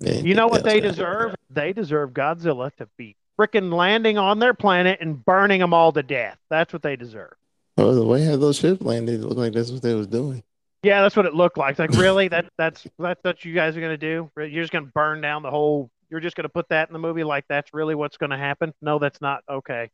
[0.00, 0.94] they didn't You know think what they gonna happen.
[0.96, 1.34] deserve?
[1.50, 6.02] They deserve Godzilla to be freaking landing on their planet and burning them all to
[6.02, 6.38] death.
[6.50, 7.32] That's what they deserve.
[7.76, 10.42] Well, the way how those ships landed, it looked like that's what they was doing.
[10.84, 11.78] Yeah, that's what it looked like.
[11.78, 12.28] Like, really?
[12.34, 14.30] That that's that's what you guys are gonna do?
[14.36, 15.90] You're just gonna burn down the whole?
[16.10, 17.24] You're just gonna put that in the movie?
[17.24, 18.72] Like that's really what's gonna happen?
[18.82, 19.42] No, that's not.
[19.48, 19.90] Okay.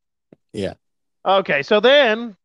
[0.53, 0.75] Yeah.
[1.25, 1.63] Okay.
[1.63, 2.37] So then,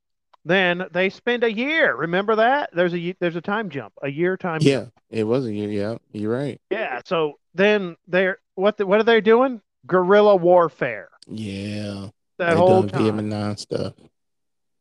[0.46, 1.96] then they spend a year.
[1.96, 2.70] Remember that?
[2.74, 4.60] There's a there's a time jump, a year time.
[4.62, 4.92] jump.
[5.10, 5.70] Yeah, it was a year.
[5.70, 6.62] Yeah, you're right.
[6.70, 7.02] Yeah.
[7.06, 8.78] So then they're what?
[8.78, 9.62] The, what are they doing?
[9.88, 11.10] Guerrilla warfare.
[11.28, 13.04] Yeah, That they whole time.
[13.04, 13.94] Vietnam stuff.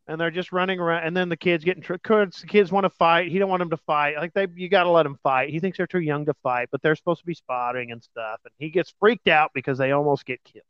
[0.06, 1.06] and they're just running around.
[1.06, 3.30] And then the kids getting tr- kids, the kids want to fight.
[3.30, 4.16] He don't want them to fight.
[4.16, 5.48] Like they, you got to let them fight.
[5.50, 8.40] He thinks they're too young to fight, but they're supposed to be spotting and stuff.
[8.44, 10.64] And he gets freaked out because they almost get killed.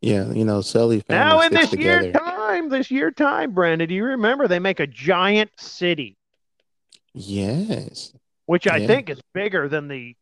[0.00, 1.02] Yeah, you know, Sully.
[1.08, 2.04] Now in this together.
[2.04, 6.16] year time, this year time, Brandon, do you remember they make a giant city?
[7.14, 8.12] Yes.
[8.46, 8.86] Which I yeah.
[8.86, 10.14] think is bigger than the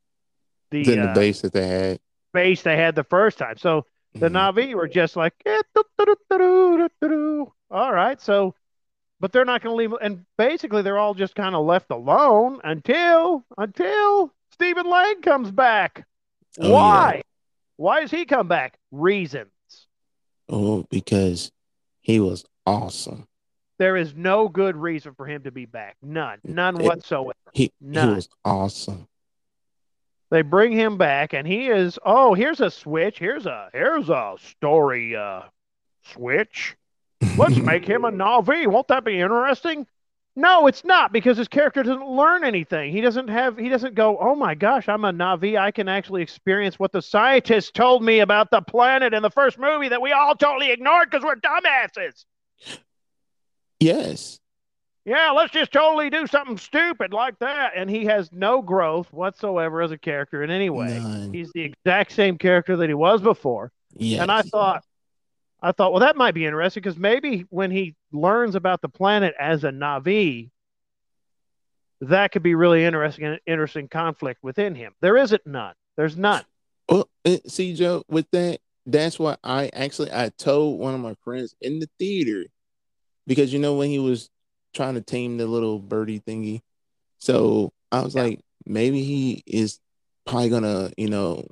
[0.70, 2.00] the, than uh, the base that they had.
[2.32, 3.56] Base they had the first time.
[3.58, 4.36] So the mm-hmm.
[4.36, 5.60] Na'vi were just like, eh,
[7.70, 8.54] all right, so
[9.20, 9.92] but they're not going to leave.
[10.02, 16.06] And basically, they're all just kind of left alone until until Stephen Lang comes back.
[16.60, 17.14] Oh, Why?
[17.16, 17.22] Yeah.
[17.76, 18.78] Why does he come back?
[18.92, 19.46] Reason.
[20.48, 21.50] Oh, because
[22.00, 23.26] he was awesome.
[23.78, 25.96] There is no good reason for him to be back.
[26.02, 26.38] None.
[26.44, 27.32] None It- whatsoever.
[27.52, 28.08] He None.
[28.10, 29.08] he was awesome.
[30.30, 31.98] They bring him back, and he is.
[32.04, 33.18] Oh, here's a switch.
[33.18, 35.42] Here's a here's a story uh,
[36.12, 36.76] switch.
[37.36, 38.66] Let's make him a Na'vi.
[38.66, 39.86] Won't that be interesting?
[40.36, 42.90] No, it's not because his character doesn't learn anything.
[42.90, 43.56] He doesn't have.
[43.56, 44.18] He doesn't go.
[44.18, 45.56] Oh my gosh, I'm a Na'vi.
[45.56, 49.58] I can actually experience what the scientists told me about the planet in the first
[49.58, 52.24] movie that we all totally ignored because we're dumbasses.
[53.78, 54.40] yes.
[55.06, 57.72] Yeah, let's just totally do something stupid like that.
[57.76, 60.98] And he has no growth whatsoever as a character in any way.
[60.98, 61.32] None.
[61.32, 63.70] He's the exact same character that he was before.
[63.96, 64.22] Yes.
[64.22, 64.82] And I thought,
[65.64, 69.34] I thought, well, that might be interesting because maybe when he learns about the planet
[69.40, 70.50] as a Na'vi,
[72.02, 74.92] that could be really interesting, interesting conflict within him.
[75.00, 75.74] There isn't none.
[75.96, 76.44] There's none.
[76.86, 77.08] Well,
[77.46, 81.78] see, Joe, with that, that's why I actually I told one of my friends in
[81.78, 82.44] the theater
[83.26, 84.28] because you know when he was
[84.74, 86.60] trying to tame the little birdie thingy,
[87.18, 88.24] so I was Yeah.
[88.24, 89.80] like, maybe he is
[90.26, 91.46] probably gonna, you know,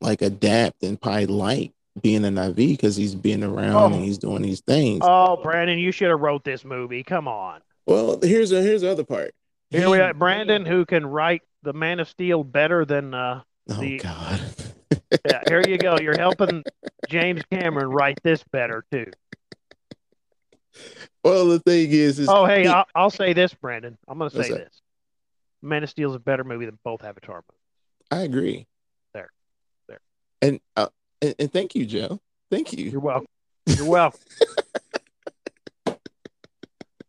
[0.00, 3.86] like adapt and probably like being an IV because he's being around Oh.
[3.86, 5.00] and he's doing these things.
[5.02, 7.02] Oh, Brandon, you should have wrote this movie.
[7.02, 7.60] Come on.
[7.86, 9.34] well, here's a, here's the other part.
[9.70, 13.14] Here we got Brandon, who can write the Man of Steel better than.
[13.14, 14.40] Uh, Oh the- God.
[15.26, 15.96] yeah, here you go.
[16.00, 16.64] You're helping
[17.08, 19.06] James Cameron write this better too.
[21.22, 23.96] Well, the thing is, is Oh, hey, he- I'll, I'll say this, Brandon.
[24.08, 24.80] I'm going to say this.
[25.62, 27.60] Man of Steel is a better movie than both Avatar movies.
[28.10, 28.66] I agree.
[29.12, 29.30] There.
[29.88, 30.00] There.
[30.40, 30.88] And, uh,
[31.22, 32.20] and and thank you, Joe.
[32.50, 32.90] Thank you.
[32.90, 33.26] You're welcome.
[33.66, 34.20] You're welcome.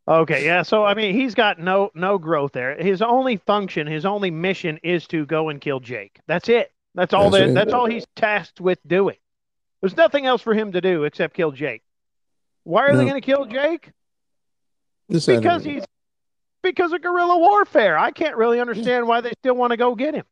[0.08, 0.62] okay, yeah.
[0.62, 2.76] So I mean, he's got no no growth there.
[2.76, 6.20] His only function, his only mission is to go and kill Jake.
[6.28, 6.72] That's it.
[6.96, 7.54] That's all That's that.
[7.54, 9.18] That's all he's tasked with doing.
[9.82, 11.82] There's nothing else for him to do except kill Jake.
[12.64, 13.88] Why are they going to kill Jake?
[13.88, 15.84] Of- Because he's
[16.62, 17.98] because of guerrilla warfare.
[17.98, 20.26] I can't really understand why they still want to go get him.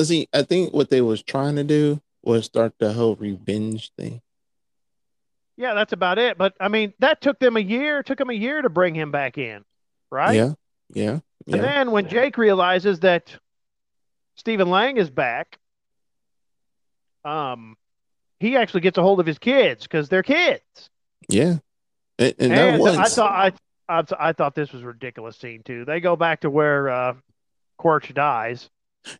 [0.00, 4.20] see, I think what they was trying to do was start the whole revenge thing.
[5.56, 6.38] Yeah, that's about it.
[6.38, 8.02] But I mean, that took them a year.
[8.04, 9.64] Took them a year to bring him back in,
[10.10, 10.36] right?
[10.36, 10.52] Yeah,
[10.92, 11.18] yeah,
[11.50, 13.34] And then when Jake realizes that
[14.36, 15.58] Stephen Lang is back,
[17.24, 17.76] um,
[18.38, 20.62] he actually gets a hold of his kids because they're kids.
[21.28, 21.56] Yeah.
[22.18, 23.52] And, and, And I thought I,
[23.88, 25.84] I I thought this was a ridiculous scene too.
[25.84, 27.14] They go back to where uh,
[27.78, 28.70] Quaritch dies,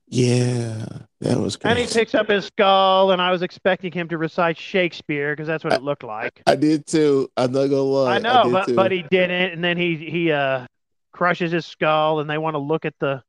[0.08, 0.84] yeah,
[1.20, 3.12] that was and he picks up his skull.
[3.12, 6.42] And I was expecting him to recite Shakespeare because that's what it looked like.
[6.46, 7.30] I did too.
[7.36, 8.16] I'm not gonna lie.
[8.16, 8.74] I know, did but too.
[8.76, 10.66] but he didn't, and then he he uh
[11.12, 13.22] crushes his skull, and they want to look at the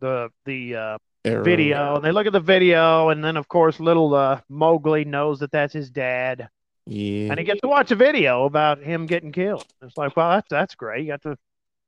[0.00, 1.42] the the uh, Arrow.
[1.44, 5.40] video, and they look at the video, and then of course little uh, Mowgli knows
[5.40, 6.48] that that's his dad,
[6.86, 7.30] Yeah.
[7.30, 9.66] and he gets to watch a video about him getting killed.
[9.82, 11.02] It's like, well, that's that's great.
[11.04, 11.36] You got to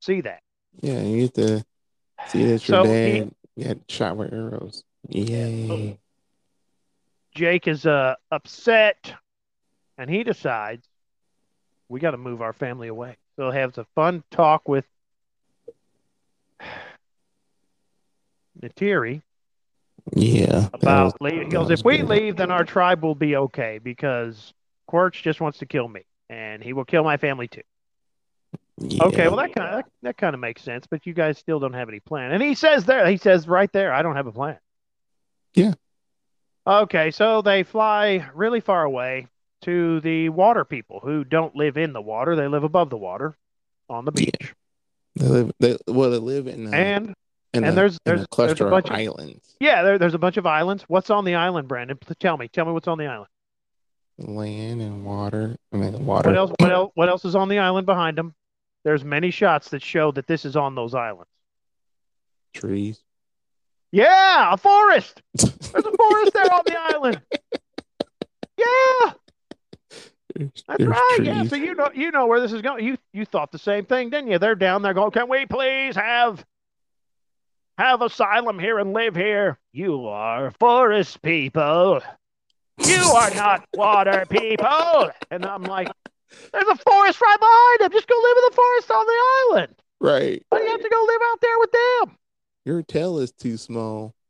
[0.01, 0.41] see that.
[0.81, 1.63] Yeah, you get to
[2.27, 4.83] see that your So he- got shot with arrows.
[5.09, 5.97] Yay.
[7.33, 9.13] Jake is uh upset,
[9.97, 10.85] and he decides
[11.89, 13.17] we got to move our family away.
[13.35, 14.85] So he has a fun talk with
[18.61, 19.21] Neytiri
[20.15, 20.45] Yeah.
[20.45, 20.81] that was-
[21.13, 21.41] about leave.
[21.43, 22.09] He goes, if we good.
[22.09, 24.53] leave, then our tribe will be okay because
[24.87, 27.61] Quaritch just wants to kill me, and he will kill my family too.
[28.77, 29.03] Yeah.
[29.05, 31.73] Okay, well that kind of that, kind of makes sense, but you guys still don't
[31.73, 32.31] have any plan.
[32.31, 34.57] And he says there, he says right there, I don't have a plan.
[35.53, 35.73] Yeah.
[36.65, 39.27] Okay, so they fly really far away
[39.63, 43.35] to the water people who don't live in the water; they live above the water
[43.89, 44.25] on the Yeah.
[44.25, 44.53] beach.
[45.15, 45.51] They live.
[45.59, 47.07] They well, they live in a, And
[47.53, 49.55] in and a, there's- there's- a cluster there's a of bunch of- islands.
[49.59, 50.83] yeah, there, there's a bunch of islands.
[50.87, 51.97] What's on the island, Brandon?
[52.19, 53.27] Tell me, tell me what's on the island.
[54.19, 55.57] Land and water.
[55.73, 56.29] I mean, water.
[56.29, 56.51] What else?
[56.59, 56.91] What else?
[56.95, 58.33] What else is on the island behind them?
[58.83, 61.29] There's many shots that show that this is on those islands.
[62.53, 62.99] Trees.
[63.91, 65.21] Yeah, a forest.
[65.35, 67.21] There's a forest there on the island.
[68.57, 69.13] Yeah,
[70.35, 71.17] There's, that's there's right.
[71.21, 72.85] Yeah, so you know you know where this is going.
[72.85, 74.39] You you thought the same thing, didn't you?
[74.39, 76.45] They're down there going, "Can we please have
[77.77, 82.01] have asylum here and live here?" You are forest people.
[82.85, 85.11] You are not water people.
[85.31, 85.89] And I'm like,
[86.53, 87.91] "There's a forest right behind them.
[87.91, 88.43] Just go live in
[88.81, 89.75] forest on the island.
[89.99, 90.43] Right.
[90.49, 92.17] Why do you have to go live out there with them?"
[92.65, 94.13] Your tail is too small.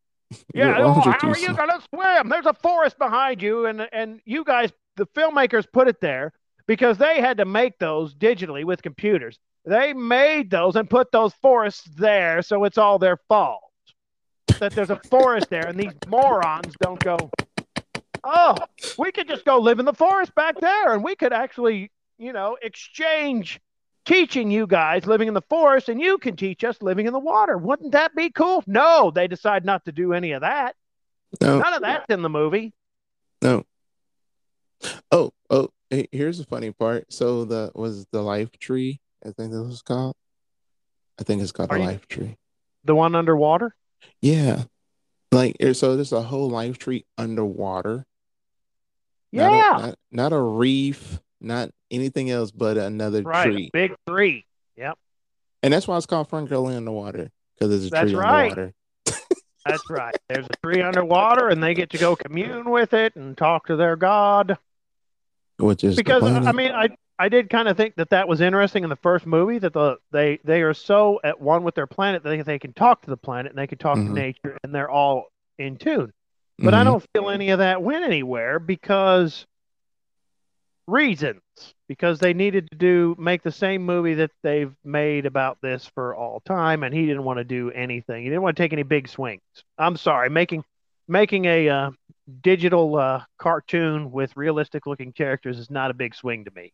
[0.54, 2.30] Yeah, oh, are how are you gonna swim?
[2.30, 6.32] There's a forest behind you, and and you guys, the filmmakers, put it there
[6.68, 9.38] because they had to make those digitally with computers.
[9.66, 13.62] They made those and put those forests there, so it's all their fault
[14.60, 17.18] that there's a forest there, and these morons don't go.
[18.24, 18.56] Oh,
[18.98, 22.32] we could just go live in the forest back there, and we could actually, you
[22.32, 23.60] know, exchange
[24.06, 27.20] teaching you guys living in the forest, and you can teach us living in the
[27.20, 27.58] water.
[27.58, 28.64] Wouldn't that be cool?
[28.68, 30.76] No, they decide not to do any of that.
[31.40, 31.60] No.
[31.60, 32.74] None of that's in the movie.
[33.42, 33.64] No.
[35.12, 35.70] Oh, oh,
[36.12, 37.12] here's the funny part.
[37.14, 40.16] So the was the life tree, I think that was called.
[41.20, 42.38] I think it's called Are the you- life tree.
[42.84, 43.76] The one underwater.
[44.22, 44.64] Yeah.
[45.32, 48.06] Like so there's a whole life tree underwater.
[49.32, 53.52] Yeah, Not a, not, not a reef, not anything else but another right.
[53.52, 53.70] tree.
[53.74, 54.46] Big three.
[54.78, 54.98] Yep,
[55.64, 58.52] And that's why it's called Ferngully Water" Because there's a That's tree right.
[58.52, 58.74] underwater.
[59.66, 60.16] that's right.
[60.30, 63.76] There's a tree underwater, and they get to go commune with it and talk to
[63.76, 64.58] their god.
[65.58, 66.90] Which is Because I mean, I
[67.20, 69.98] I did kind of think that that was interesting in the first movie that the
[70.12, 73.10] they they are so at one with their planet that they, they can talk to
[73.12, 74.08] the planet and they can talk Mhm.
[74.08, 75.28] to nature and they're all
[75.60, 76.12] in tune.
[76.58, 76.86] But I Mhm.
[76.86, 79.46] don't feel any of that went anywhere because
[80.88, 81.42] reasons.
[81.88, 86.16] Because they needed to do make the same movie that they've made about this for
[86.16, 88.24] all time, and he didn't want to do anything.
[88.24, 89.42] He didn't want to take any big swings.
[89.78, 90.64] I'm sorry, making
[91.08, 91.92] making a uh,
[92.42, 96.74] digital uh, cartoon with realistic looking characters is not a big swing to me.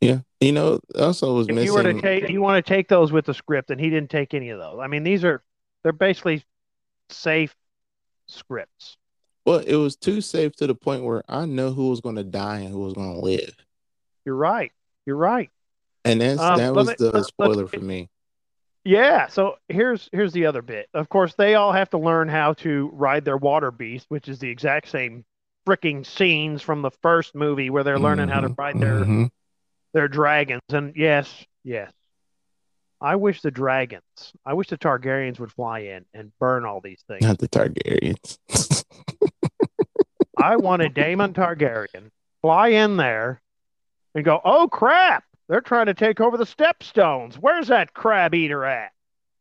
[0.00, 0.20] Yeah.
[0.40, 3.12] You know, also was If missing you were to take, you want to take those
[3.12, 4.78] with the script, and he didn't take any of those.
[4.80, 5.42] I mean, these are
[5.82, 6.44] they're basically
[7.10, 7.54] safe
[8.26, 8.96] scripts.
[9.48, 12.58] Well, it was too safe to the point where I know who was gonna die
[12.60, 13.54] and who was gonna live.
[14.24, 14.72] You're right.
[15.06, 15.50] You're right.
[16.04, 18.10] And that's Um, that was me- the spoiler for me.
[18.84, 20.88] Yeah, so here's here's the other bit.
[20.94, 24.38] Of course, they all have to learn how to ride their water beast, which is
[24.38, 25.24] the exact same
[25.66, 29.30] freaking scenes from the first movie where they're learning how to Mhm, ride their mhm.
[29.92, 30.62] their dragons.
[30.70, 31.92] And yes, yes.
[33.00, 34.02] I wish the dragons,
[34.44, 37.22] I wish the Targaryens would fly in and burn all these things.
[37.22, 38.38] not the Targaryens.
[40.38, 42.10] I want a Daemon Targaryen
[42.42, 43.40] fly in there
[44.14, 45.24] and go, "Oh crap!
[45.48, 47.34] They're trying to take over the Stepstones.
[47.34, 48.92] Where's that crab eater at?"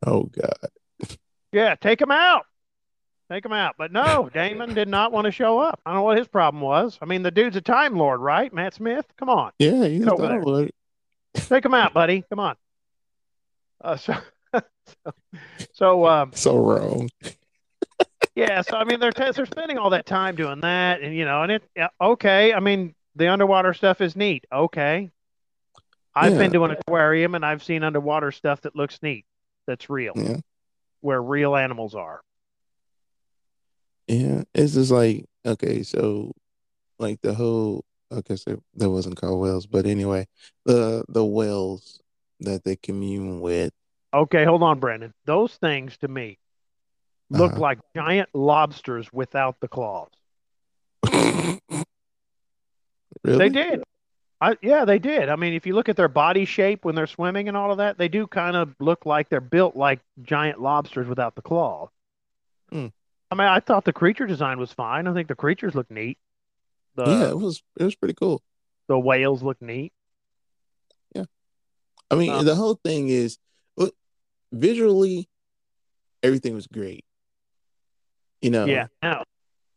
[0.05, 1.17] oh God.
[1.51, 2.45] Yeah, take him out.
[3.31, 3.75] Take him out.
[3.77, 5.81] But no, Daemon did not want to show up.
[5.85, 6.97] I don't know what his problem was.
[7.01, 8.53] I mean, the dude's a Time Lord, right?
[8.53, 9.05] Matt Smith?
[9.17, 9.51] Come on.
[9.59, 10.39] Yeah, he's done there.
[10.39, 10.71] with.
[11.33, 12.23] Take him out, buddy.
[12.29, 12.55] Come on.
[13.81, 14.15] Uh, so,
[14.53, 15.13] so,
[15.73, 17.09] so um, So wrong.
[18.37, 21.01] Yeah, so I mean, they're, they're spending all that time doing that.
[21.01, 22.53] And, you know, and it, yeah, okay.
[22.53, 24.45] I mean, the underwater stuff is neat.
[24.51, 25.09] Okay.
[26.13, 26.37] I've Yeah.
[26.37, 29.25] been to an aquarium and I've seen underwater stuff that looks neat.
[29.65, 30.37] That's real, Yeah.
[31.01, 32.21] where real animals are.
[34.07, 34.43] Yeah.
[34.53, 36.33] It's just like, okay, so
[36.99, 40.27] like the whole I guess it, that wasn't called whales, but anyway,
[40.63, 42.01] the the whales
[42.39, 43.73] that they commune with.
[44.13, 45.13] Okay, hold on, Brandon.
[45.25, 46.37] Those things to me
[47.29, 47.61] look Uh-huh.
[47.61, 50.09] like giant lobsters without the claws.
[53.23, 53.37] really?
[53.37, 53.83] They did.
[54.39, 55.29] I, yeah, they did.
[55.29, 57.79] I mean, if you look at their body shape when they're swimming and all of
[57.79, 61.89] that, they do kind of look like they're built like giant lobsters without the claw.
[62.71, 62.87] Hmm.
[63.31, 65.07] I mean, I thought the creature design was fine.
[65.07, 66.17] I think the creatures look neat.
[66.95, 68.41] The yeah, it was it was pretty cool.
[68.87, 69.91] the whales look neat.
[71.15, 71.25] Yeah,
[72.11, 73.37] I mean, Um, the whole thing is
[74.51, 75.27] visually,
[76.23, 77.03] everything was great.
[78.41, 78.87] You know, Yeah.
[79.01, 79.23] Now,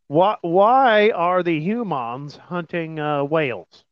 [0.08, 3.84] why why are the humans hunting uh, whales?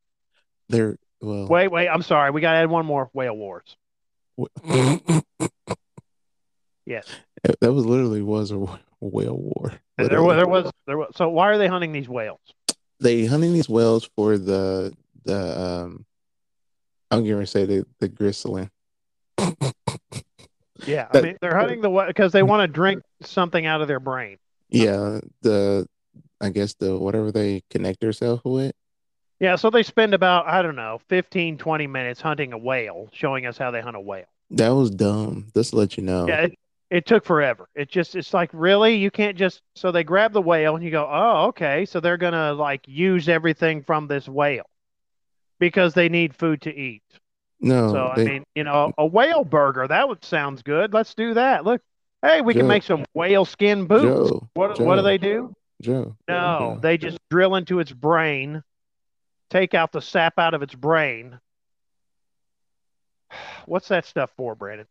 [0.69, 1.47] they're well.
[1.47, 1.89] Wait, wait.
[1.89, 2.31] I'm sorry.
[2.31, 3.11] We got to add one more.
[3.13, 3.77] Whale wars.
[6.89, 7.07] Yes.
[7.61, 8.57] that was literally was a
[9.01, 9.75] whale war.
[9.99, 11.13] There was, there was there was.
[11.17, 12.41] So why are they hunting these whales?
[12.99, 14.95] They hunting these whales for the
[15.25, 16.07] the um.
[17.11, 18.71] I'm to say the the gristling.
[20.87, 23.89] Yeah, I mean they're hunting the whale because they want to drink something out of
[23.89, 24.39] their brain.
[24.71, 25.87] Yeah, the
[26.41, 28.73] I guess the whatever they connect themselves with.
[29.41, 33.47] Yeah, so they spend about I don't know 15, 20 minutes hunting a whale, showing
[33.47, 34.27] us how they hunt a whale.
[34.51, 35.51] That was dumb.
[35.55, 36.27] Just to let you know.
[36.27, 36.59] Yeah, it,
[36.91, 37.69] it took forever.
[37.75, 40.91] It just it's like really you can't just so they grab the whale and you
[40.91, 44.69] go oh okay so they're gonna like use everything from this whale
[45.59, 47.03] because they need food to eat.
[47.61, 50.93] no, So they, I mean, you know, a whale burger that would sounds good.
[50.95, 51.65] Let's do that.
[51.65, 51.83] Look,
[52.23, 54.31] hey, we can make some whale skin boots.
[54.31, 55.55] Joe, what what do they do?
[55.81, 56.17] Joe.
[56.27, 56.79] No, Joe.
[56.81, 58.63] they just drill into its brain,
[59.51, 61.39] take out the sap out of its brain.
[63.67, 64.87] What's that stuff for, Brandon?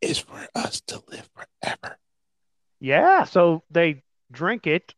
[0.00, 1.98] It's for us to live forever.
[2.80, 4.94] Yeah, so they drink it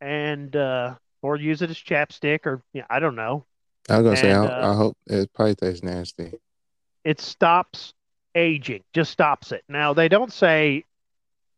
[0.00, 3.44] and uh or use it as chapstick or yeah, I don't know.
[3.88, 6.32] I was gonna say, I, uh, I hope it probably tastes nasty.
[7.04, 7.94] It stops
[8.34, 9.62] aging, just stops it.
[9.68, 10.84] Now they don't say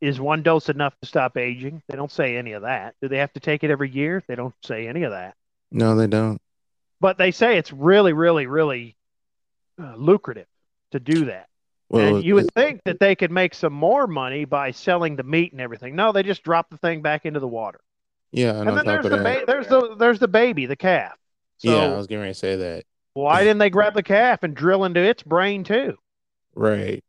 [0.01, 1.83] is one dose enough to stop aging?
[1.89, 2.95] They don't say any of that.
[3.01, 4.23] Do they have to take it every year?
[4.27, 5.35] They don't say any of that.
[5.73, 6.41] No, they don't.
[7.01, 8.97] But they say it's really, really, really
[9.83, 10.47] uh, lucrative
[10.91, 11.49] to do that.
[11.89, 15.17] Well, and you would it- think that they could make some more money by selling
[15.17, 15.97] the meat and everything.
[15.97, 17.81] No, they just drop the thing back into the water.
[18.31, 21.17] yeah, and, And, then there's the ba- there's the there's the baby, the calf.
[21.59, 22.85] So yeah, I was getting ready to say that.
[23.15, 25.97] why didn't they grab the calf and drill into its brain too?
[26.55, 27.03] Right.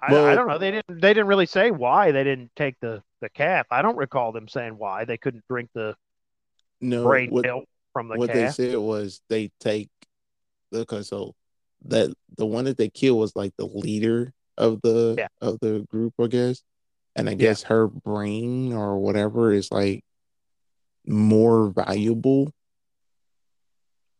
[0.00, 0.58] I, I don't know.
[0.58, 3.66] They didn't they didn't really say why they didn't take the the calf.
[3.70, 5.94] I don't recall them saying why they couldn't drink the
[6.80, 9.88] No, brain what, milk from the what they said was they take
[10.74, 11.34] okay, so
[11.84, 15.28] that the one that they killed was like the leader of the Yeah.
[15.40, 16.62] of the group, I guess.
[17.14, 20.02] And I guess her brain or whatever is like
[21.06, 22.52] more valuable.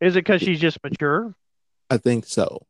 [0.00, 1.34] Is it because she's just mature?
[1.88, 2.66] I think so.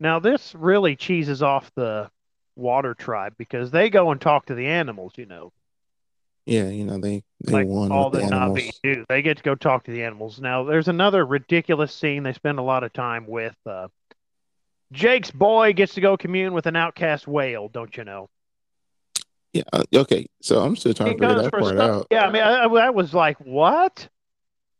[0.00, 2.10] Now this really cheeses off the
[2.56, 5.12] water tribe because they go and talk to the animals.
[5.16, 5.52] You know,
[6.46, 8.24] Yeah, you know, they they like won all the the.
[8.26, 9.04] Na'vi do.
[9.08, 10.40] They get to go talk to the animals.
[10.40, 13.56] Now, there's another ridiculous scene they spend a lot of time with.
[13.66, 13.88] Uh,
[14.92, 17.68] Jake's boy gets to go commune with an outcast whale.
[17.68, 18.28] Don't you know?
[19.52, 20.26] Yeah, uh, okay.
[20.42, 22.06] So I'm still trying to figure that part stuff- out.
[22.10, 24.08] Yeah, I mean, I, I that was like what?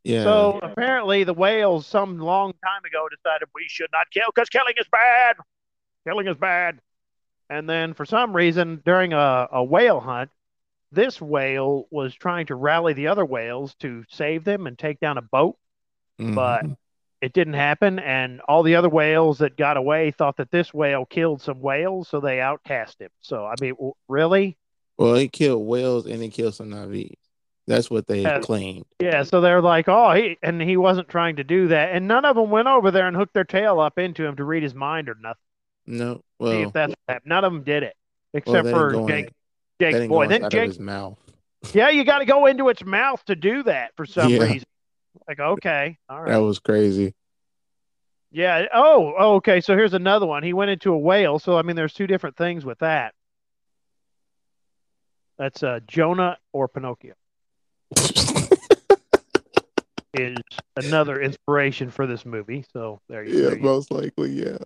[0.05, 0.25] Yeah.
[0.25, 4.75] So apparently, the whales some long time ago decided we should not kill because killing
[4.79, 5.37] is bad.
[6.07, 6.81] Killing is bad.
[7.51, 10.31] And then for some reason, during a, a whale hunt,
[10.93, 15.19] this whale was trying to rally the other whales to save them and take down
[15.19, 15.57] a boat.
[16.35, 16.77] but- Mhm.
[17.23, 21.05] it didn't happen, and all the other whales that got away thought that this whale
[21.05, 23.11] killed some whales, so they outcast him.
[23.21, 23.75] So I mean,
[24.09, 24.57] really?
[24.97, 27.13] Well, he killed whales and he killed some Na'vis.
[27.71, 28.41] That's what they Yeah.
[28.41, 28.85] claimed.
[28.99, 29.23] Yeah.
[29.23, 32.35] So they're like, oh, he and he wasn't trying to do that, and none of
[32.35, 35.09] them went over there and hooked their tail up into him to read his mind
[35.09, 35.41] or nothing.
[35.87, 37.29] No, See well, if that's what happened.
[37.29, 37.95] None of them did it,
[38.35, 39.31] except they for Jake.
[39.79, 40.27] they Jake boy.
[40.27, 41.19] Then inside of Jake his mouth.
[41.75, 44.43] Yeah, you got to go into its mouth to do that for some Yeah.
[44.43, 44.67] reason.
[45.29, 46.33] Like, okay, all right.
[46.33, 47.15] That was crazy.
[48.33, 48.67] Yeah.
[48.75, 49.61] Oh, oh, okay.
[49.61, 50.43] So here's another one.
[50.43, 51.39] He went into a whale.
[51.39, 53.15] So I mean, there's two different things with that.
[55.39, 57.15] That's uh, Jonah or Pinocchio
[60.15, 60.37] is
[60.77, 62.65] another inspiration for this movie.
[62.73, 63.39] So there you, go.
[63.39, 64.59] yeah, there you most likely, yeah.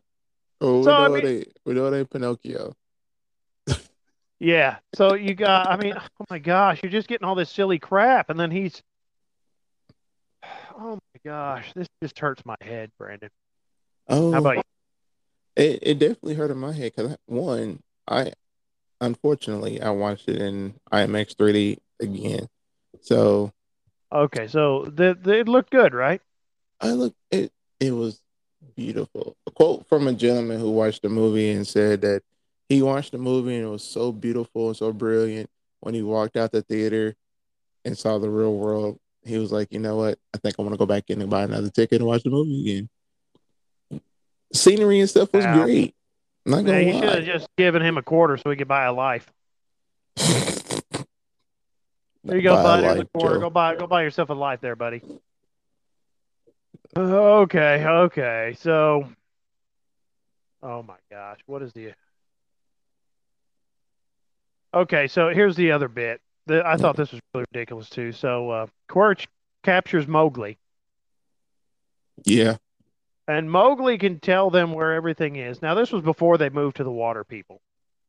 [0.61, 2.75] Oh, we So, I know mean- they we know they Pinocchio.
[4.41, 4.77] Yeah.
[4.95, 5.69] So you got.
[5.69, 8.83] I mean, oh my gosh, you're just getting all this silly crap, and then he's.
[10.77, 13.31] Oh my gosh, this just hurts my head, Brandon.
[14.09, 14.63] Oh, How about you?
[15.57, 18.33] It it definitely hurt in my head because one, I
[19.01, 22.49] unfortunately I watched it in IMAX 3D again,
[23.05, 23.53] so
[24.13, 26.21] Okay, so the, the it looked good, right?
[26.81, 28.21] I look it it was
[28.77, 29.37] beautiful.
[29.47, 32.23] A quote from a gentleman who watched the movie and said that
[32.69, 35.51] he watched the movie and it was so beautiful and so brilliant.
[35.81, 37.15] When he walked out the theater
[37.85, 40.19] and saw the real world, he was like, you know what?
[40.33, 42.31] I think I want to go back in and buy another ticket and watch the
[42.31, 42.89] movie again.
[44.53, 45.65] Scenery and stuff was Wow.
[45.65, 45.95] great.
[46.47, 48.85] I'm not gonna you should have just given him a quarter so he could buy
[48.85, 49.31] a life.
[52.25, 52.85] There you go, Buy bud.
[52.85, 53.35] Here's a quarter.
[53.35, 53.41] Joe.
[53.41, 55.03] Go buy go buy yourself a life there, buddy.
[56.97, 58.57] Okay, okay.
[58.59, 59.09] So
[60.63, 61.93] Oh my gosh, what is the
[64.73, 66.21] Okay, so here's the other bit.
[66.47, 68.13] The, I thought this was really ridiculous too.
[68.13, 69.29] So uh Quaritch
[69.63, 70.57] captures Mowgli
[72.25, 72.57] Yeah,
[73.29, 75.61] and Mowgli can tell them where everything is.
[75.61, 77.61] Now this was before they moved to the water people.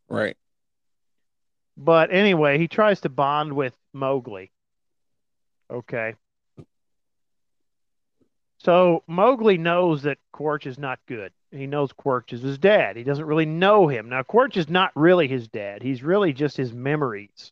[0.07, 0.38] right.
[1.78, 4.51] But anyway, he tries to bond with Mowgli.
[5.71, 6.13] Okay.
[8.59, 11.31] So Mowgli knows that Quaritch is not good.
[11.51, 12.97] He knows Quaritch is his dad.
[12.97, 14.09] He doesn't really know him.
[14.09, 15.81] Now, Quaritch is not really his dad.
[15.81, 17.51] He's really just his memories.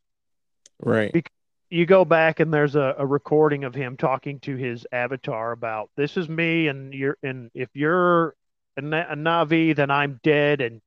[0.80, 1.26] Right.
[1.70, 5.90] You go back and there's a, a recording of him talking to his avatar about
[5.96, 8.36] this is me and you're and if you're
[8.78, 10.82] a, a Na'vi, then I'm dead and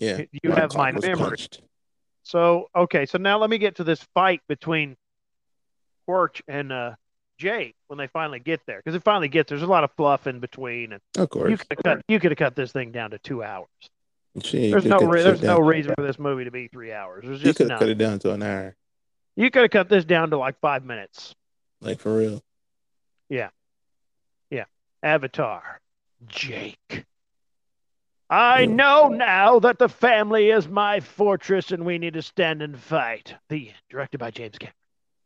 [0.00, 0.22] Yeah.
[0.42, 1.28] you have my cock was memory.
[1.28, 1.62] punched.
[2.28, 4.98] So okay, so now let me get to this fight between
[6.06, 6.94] Quaritch and uh,
[7.38, 10.26] Jake when they finally get there, because it finally gets there's a lot of fluff
[10.26, 11.50] in between, and Of course.
[11.50, 13.68] you could have cut you could have cut this thing down to two hours.
[14.34, 17.24] You There's no re- there's no reason for this movie to be three hours.
[17.24, 17.74] There's You just could no.
[17.74, 18.76] have cut it down to an hour,
[19.34, 21.34] You could have cut this down to like five minutes.
[21.80, 22.42] like for real.
[23.30, 23.48] Yeah.
[24.50, 24.64] Yeah.
[25.02, 25.80] Avatar,
[26.26, 27.06] Jake.
[28.30, 32.78] I know now that the family is my fortress and we need to stand and
[32.78, 33.34] fight.
[33.48, 33.72] The.
[33.88, 34.74] Directed by James Cameron.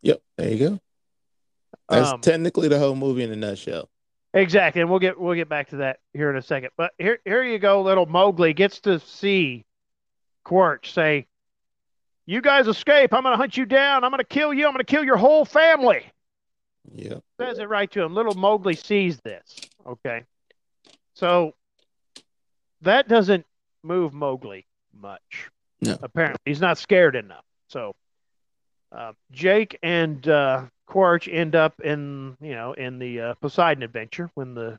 [0.03, 0.23] Yep.
[0.37, 0.81] There you go.
[1.89, 3.89] That's Um, technically the whole movie in a nutshell.
[4.35, 6.71] Exactly, and we'll get we'll get back to that here in a second.
[6.79, 9.67] But here here you go, little Mowgli gets to see
[10.45, 11.27] Quaritch say,
[12.25, 13.13] "You guys escape.
[13.13, 14.05] I'm going to hunt you down.
[14.05, 14.67] I'm going to kill you.
[14.67, 16.07] I'm going to kill your whole family."
[16.95, 17.17] Yeah.
[17.39, 18.15] Says it right to him.
[18.15, 19.55] Little Mowgli sees this.
[19.87, 20.23] Okay,
[21.13, 21.55] so
[22.83, 23.47] that doesn't
[23.83, 25.51] move Mowgli much.
[25.81, 25.99] No.
[26.03, 27.45] Apparently, he's not scared enough.
[27.69, 27.95] So
[28.93, 34.31] uh, Jake and uh, Quaritch end up in you know in the uh, Poseidon adventure
[34.35, 34.79] when the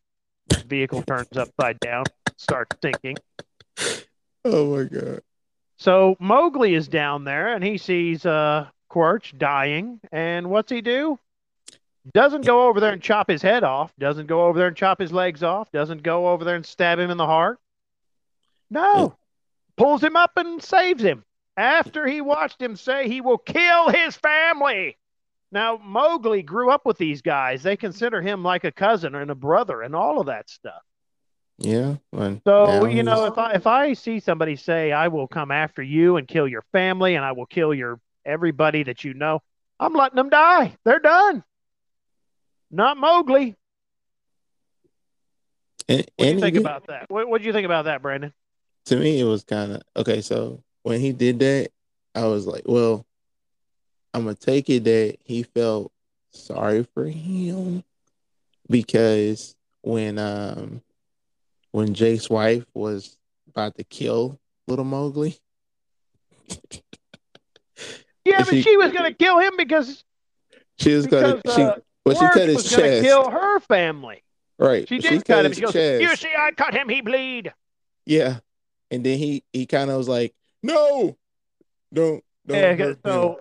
[0.66, 2.06] vehicle turns upside down,
[2.38, 3.18] starts sinking.
[4.45, 5.22] Oh my god.
[5.78, 11.20] So Mowgli is down there and he sees uh, Quaritch dying, and what's he do?
[12.14, 13.93] Doesn't go over there and chop his head off.
[13.97, 15.72] Doesn't go over there and chop his legs off.
[15.72, 17.60] Doesn't go over there and stab him in the heart.
[18.74, 19.15] No,
[19.78, 21.24] pulls him up and saves him
[21.55, 24.97] after he watched him say he will kill his family.
[25.51, 27.61] Now Mowgli grew up with these guys.
[27.61, 30.82] They consider him like a cousin and a brother and all of that stuff.
[31.59, 31.97] Yeah.
[32.45, 36.17] So you know, if I if I see somebody say I will come after you
[36.17, 39.43] and kill your family and I will kill your everybody that you know,
[39.80, 40.76] I'm letting them die.
[40.84, 41.43] They're done.
[42.71, 43.55] Not Mowgli.
[45.88, 47.05] What do you think about that?
[47.09, 48.34] What what do you think about that, Brandon?
[48.86, 51.69] To me it was kind of okay so when he did that
[52.15, 53.05] i was like well
[54.13, 55.91] i'm gonna take it that he felt
[56.31, 57.84] sorry for him
[58.69, 60.81] because when um
[61.71, 63.17] when jake's wife was
[63.47, 65.38] about to kill little mowgli
[68.25, 70.03] Yeah, but she- she was gonna kill him because
[70.79, 71.75] she was gonna she uh,
[72.05, 74.23] well she cut his chest kill her family.
[74.57, 74.88] Right.
[74.88, 75.51] She She cut cut him.
[75.51, 76.01] his She goes, chest.
[76.01, 76.88] "You see, I cut him.
[76.88, 77.53] He bleed."
[78.05, 78.39] Yeah.
[78.93, 81.17] And then he he kind of was like, no,
[81.91, 82.93] don't don't Yeah.
[83.03, 83.39] So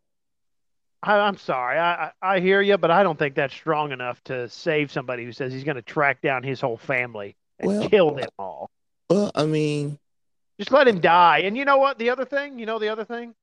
[1.02, 1.78] I, I'm sorry.
[1.78, 5.24] I, I I hear you, but I don't think that's strong enough to save somebody
[5.24, 8.70] who says he's going to track down his whole family and Well- kill them all.
[9.10, 9.98] Well, I mean,
[10.58, 11.40] Just let him die.
[11.40, 11.98] And you know what?
[11.98, 13.34] The other thing, you know, the other thing,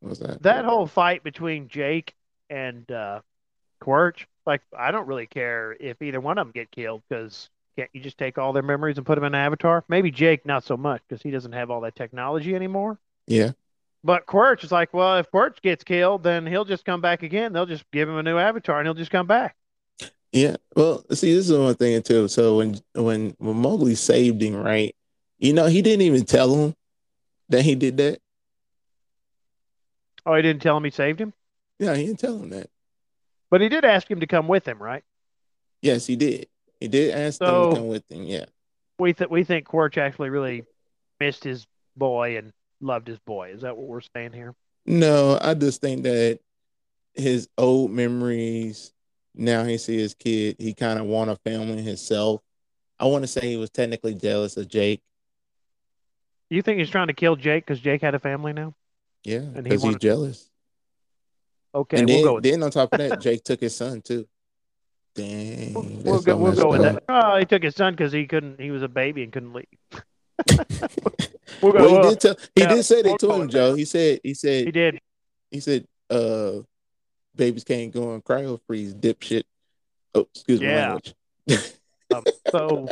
[0.00, 0.42] what's that?
[0.42, 2.12] that whole fight between Jake
[2.50, 3.20] and uh,
[3.80, 7.90] Quaritch, like I don't really care if either one of them get killed because can't
[7.92, 9.84] you just take all their memories and put them in an avatar?
[9.88, 12.98] Maybe Jake not so much because he doesn't have all that technology anymore.
[13.26, 13.52] Yeah.
[14.04, 17.52] But Quaritch is like, well, if Quaritch gets killed, then he'll just come back again.
[17.52, 19.54] They'll just give him a new avatar and he'll just come back.
[20.32, 20.56] Yeah.
[20.74, 22.26] Well, see, this is one thing too.
[22.28, 24.94] So when when when Mowgli saved him, right?
[25.38, 26.74] You know, he didn't even tell him
[27.48, 28.18] that he did that.
[30.24, 31.32] Oh, he didn't tell him he saved him,
[31.78, 32.70] Yeah, he didn't tell him that.
[33.50, 35.02] but he did ask him to come with him, right?
[35.80, 36.46] Yes, he did.
[36.82, 38.24] He did ask them So- to come with him.
[38.24, 38.46] Yeah.
[38.98, 40.64] We th- we think Quaritch actually really
[41.20, 41.64] missed his
[41.96, 43.50] boy and loved his boy.
[43.50, 44.54] Is that what we're saying here?
[44.84, 46.40] No, I just think that
[47.14, 48.92] his old memories.
[49.34, 50.56] Now he see his kid.
[50.58, 52.42] He kind of want a family himself.
[52.98, 55.00] I want to say he was technically jealous of Jake.
[56.50, 58.74] You think he's trying to kill Jake because Jake had a family now?
[59.24, 60.50] Yeah, And he because he's jealous.
[61.74, 64.02] Okay, and we'll then, go with then on top of that, Jake took his son
[64.02, 64.26] too.
[65.14, 67.02] Dang, we'll that's go, we'll go with that.
[67.08, 68.58] Oh, he took his son because he couldn't.
[68.58, 69.66] He was a baby and couldn't leave.
[71.60, 71.78] We'll go.
[71.78, 72.36] Well, he well, did tell.
[72.54, 73.74] He yeah, did say we'll that to him, Joe.
[73.74, 74.20] He said.
[74.24, 74.64] He said.
[74.64, 75.00] he did.
[75.50, 75.86] He said.
[76.10, 76.62] Uh,
[77.34, 79.44] babies can't go on cryo freeze, dipshit.
[80.14, 80.94] Oh, excuse Yeah.
[80.94, 81.14] language.
[82.12, 82.88] Um, so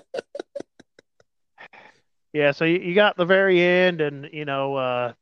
[2.33, 5.13] yeah, so you, you got the very end, and you know, uh,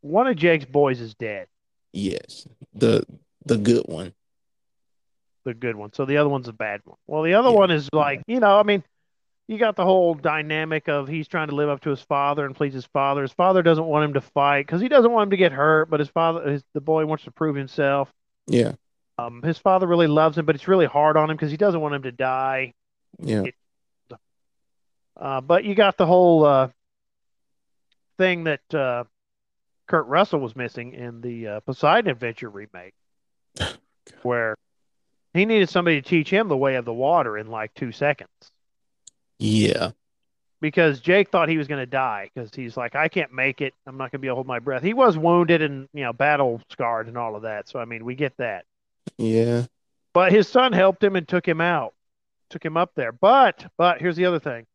[0.00, 1.48] one of Jake's boys is dead,
[1.92, 3.04] yes, the
[3.44, 4.14] the good one.
[5.44, 5.92] The good one.
[5.92, 6.96] So the other one's a bad one.
[7.06, 7.56] Well, the other Yeah.
[7.56, 8.82] one is like, you know, I mean,
[9.48, 12.54] you got the whole dynamic of he's trying to live up to his father and
[12.54, 13.22] please his father.
[13.22, 15.90] His father doesn't want him to fight because he doesn't want him to get hurt,
[15.90, 18.10] but his father, his, the boy wants to prove himself.
[18.46, 18.72] Yeah,
[19.18, 21.80] Um, his father really loves him, but it's really hard on him because he doesn't
[21.80, 22.72] want him to die.
[23.18, 23.44] yeah,
[25.16, 26.68] Uh, but you got the whole uh,
[28.16, 29.04] thing that uh,
[29.86, 32.94] Kurt Russell was missing in the uh, Poseidon Adventure remake,
[34.22, 34.56] where
[35.34, 38.30] he needed somebody to teach him the way of the water in like two seconds.
[39.38, 39.90] yeah,
[40.60, 43.74] Because Jake thought he was going to die because he's like, I can't make it.
[43.86, 44.82] I'm not going to be able to hold my breath.
[44.82, 47.68] He was wounded and you know battle scarred and all of that.
[47.68, 48.64] So I mean, we get that.
[49.18, 49.66] yeah.
[50.14, 51.94] But his son helped him and took him out,
[52.50, 53.12] took him up there.
[53.12, 54.66] But but here's the other thing,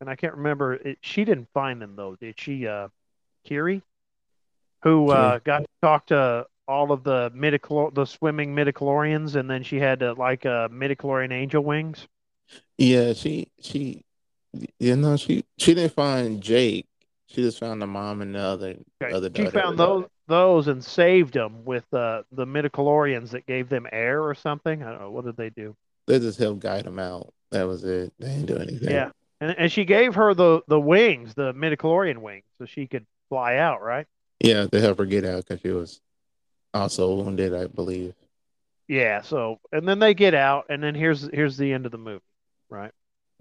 [0.00, 0.74] and I can't remember.
[0.74, 2.66] It, she didn't find them though, did she?
[2.66, 2.88] Uh,
[3.44, 3.82] Kiri,
[4.82, 9.62] who uh, got to talk to all of the midichlor the swimming midichlorians, and then
[9.62, 12.06] she had uh, like uh, midichlorian angel wings.
[12.78, 14.04] Yeah, she she
[14.78, 16.86] you know she she didn't find Jake.
[17.26, 19.12] She just found the mom and the other Okay.
[19.14, 23.86] other She found those those and saved them with uh, the midichlorians that gave them
[23.92, 24.82] air or something.
[24.82, 25.76] I don't know what did they do.
[26.06, 27.32] They just helped guide them out.
[27.50, 28.12] That was it.
[28.18, 28.90] They didn't do anything.
[28.90, 29.10] Yeah,
[29.40, 33.56] and and she gave her the the wings, the midichlorian wings, so she could fly
[33.56, 33.82] out.
[33.82, 34.06] Right.
[34.40, 36.00] Yeah, to help her get out because she was
[36.74, 38.14] also wounded, I believe.
[38.88, 39.22] Yeah.
[39.22, 42.22] So and then they get out, and then here's here's the end of the movie.
[42.68, 42.92] Right.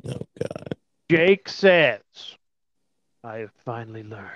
[0.06, 0.76] Oh God.
[1.10, 2.02] Jake says,
[3.24, 4.30] "I have finally learned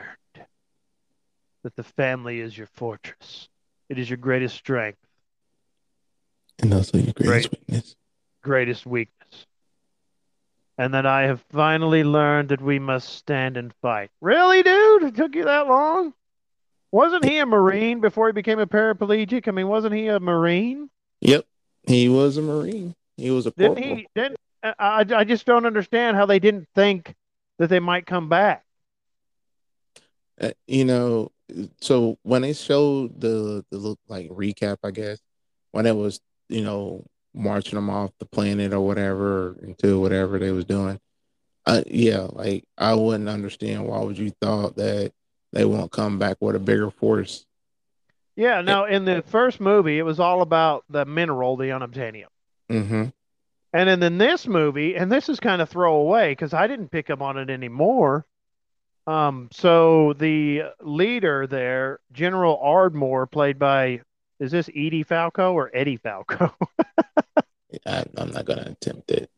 [1.63, 3.47] that the family is your fortress.
[3.89, 4.99] It is your greatest strength,
[6.59, 7.51] And also your greatest Great.
[7.51, 7.95] weakness.
[8.41, 9.45] greatest weakness."
[10.77, 14.11] And that I have finally learned that we must stand and fight.
[14.21, 15.03] Really, dude?
[15.03, 16.13] It took you that long?
[16.91, 19.47] Wasn't he a Marine before he became a paraplegic?
[19.47, 20.89] I mean, wasn't he a Marine?
[21.21, 21.45] Yep.
[21.85, 22.95] He was a Marine.
[23.17, 23.95] He was a Didn't corporal.
[23.95, 24.07] he?
[24.15, 24.73] Didn't I?
[24.79, 27.13] I I just don't understand how they didn't think
[27.59, 28.63] that they might come back.
[30.39, 31.31] Uh, you know,
[31.81, 35.19] so when they showed the the look like recap, I guess,
[35.71, 36.19] when it was,
[36.49, 40.99] you know, marching them off the planet or whatever into whatever they was doing,
[41.65, 45.11] uh, yeah, like I wouldn't understand why would you thought that
[45.57, 47.45] they won't come back with a bigger force.
[48.35, 48.61] Yeah.
[48.61, 52.27] No, in the first movie, it was all about the mineral, the unobtainium.
[52.69, 53.05] Mm-hmm.
[53.73, 57.09] And then in this movie, and this is kind of throwaway because I didn't pick
[57.09, 58.25] up on it anymore.
[59.07, 64.01] Um, so the leader there, General Ardmore, played by
[64.39, 66.53] is this Edie Falco or Eddie Falco?
[67.85, 69.31] I, I'm not gonna attempt it.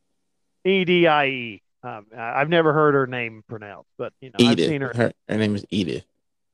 [0.66, 1.62] E D I E.
[1.84, 4.92] Um, I- I've never heard her name pronounced, but you know, I've seen her.
[4.94, 5.14] her.
[5.30, 6.06] Her name is Edith.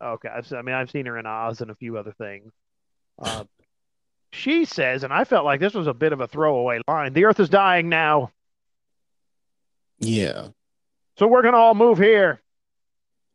[0.03, 2.51] Okay, I've, I mean, I've seen her in Oz and a few other things.
[3.17, 3.45] Uh,
[4.33, 7.23] she says, and I felt like this was a bit of a throwaway line: "The
[7.23, 8.31] Earth is dying now."
[9.99, 10.49] Yeah.
[11.17, 12.41] So we're gonna all move here.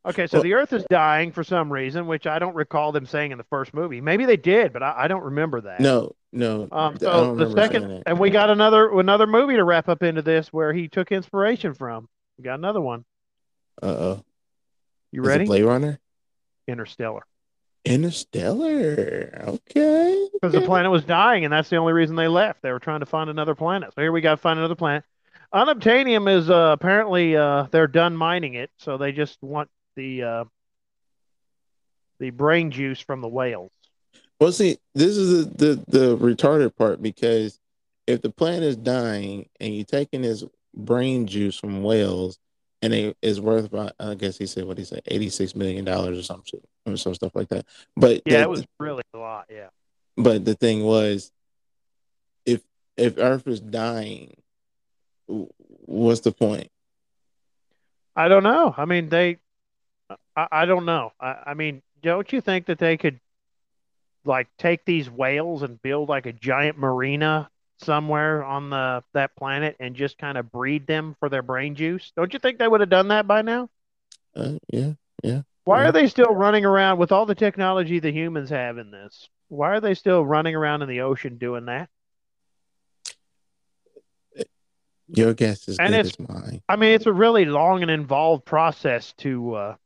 [0.04, 3.06] Okay, so Well- the Earth is dying for some reason, which I don't recall them
[3.06, 4.00] saying in the first movie.
[4.00, 5.80] Maybe they did, but I, I don't remember that.
[5.80, 6.68] No, no.
[6.72, 10.52] Um, so the second, and we got another another movie to wrap up into this
[10.52, 12.08] where he took inspiration from.
[12.38, 13.04] We got another one.
[13.82, 14.24] Uh oh.
[15.12, 15.44] You Is ready?
[15.46, 15.98] Blade Runner?
[16.70, 17.22] Interstellar.
[17.84, 19.44] Interstellar.
[19.46, 20.28] Okay.
[20.32, 22.62] Because the planet was dying, and that's the only reason they left.
[22.62, 23.90] They were trying to find another planet.
[23.94, 25.04] So here we got to find another planet.
[25.52, 30.44] Unobtainium is uh, apparently uh, they're done mining it, so they just want the uh,
[32.20, 33.72] the brain juice from the whales.
[34.38, 37.58] Well, see, this is the, the the retarded part because
[38.06, 40.44] if the planet is dying and you're taking this
[40.74, 42.38] brain juice from whales
[42.82, 45.84] and it is worth about, I guess he said what he said, eighty six million
[45.84, 47.66] dollars or some shit or some stuff like that.
[47.96, 49.46] But Yeah, the- it was really a lot.
[49.50, 49.68] Yeah.
[50.16, 51.30] But the thing was,
[52.44, 52.62] if
[52.96, 54.34] if Earth is dying,
[55.26, 56.68] what's the point?
[58.16, 58.74] I don't know.
[58.76, 59.38] I mean, they.
[60.36, 61.12] I, I don't know.
[61.20, 63.20] I, I mean, don't you think that they could,
[64.24, 67.48] like, take these whales and build like a giant marina
[67.84, 72.12] somewhere on the that planet and just kind of breed them for their brain juice?
[72.16, 73.68] Don't you think they would have done that by now?
[74.34, 74.92] Uh, yeah,
[75.64, 75.88] Why Yeah.
[75.88, 79.28] are they still running around with all the technology the humans have in this?
[79.48, 81.88] Why are they still running around in the ocean doing that?
[85.12, 86.62] your guess is And good it's- as mine.
[86.68, 89.76] I mean, it's a really long and involved process to uh,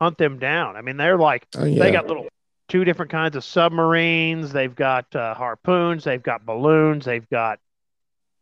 [0.00, 0.76] hunt them down.
[0.76, 2.26] I mean, they're like Oh yeah, They got little
[2.72, 4.50] two different kinds of submarines.
[4.50, 6.04] They've got uh, harpoons.
[6.04, 7.04] They've got balloons.
[7.04, 7.58] They've got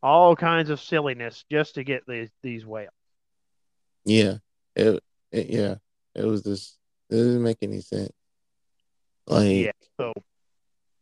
[0.04, 2.94] all kinds of silliness just to get these these whales.
[4.04, 4.36] yeah,
[4.76, 5.02] it,
[5.32, 5.74] it yeah,
[6.14, 6.78] it was just
[7.10, 8.12] it doesn't make any sense.
[9.26, 9.72] Like Yeah.
[9.98, 10.12] So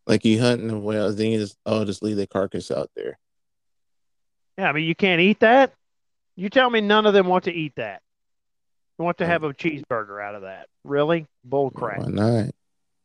[0.06, 3.18] like you hunting the whales, then you just oh just leave the carcass out there.
[4.56, 5.74] yeah, I mean, you can't eat that.
[6.34, 8.00] You tell me none of them want to eat that.
[8.96, 10.68] They want to have a cheeseburger out of that.
[10.82, 11.26] Really?
[11.44, 11.98] Bull crap.
[11.98, 12.54] Why not?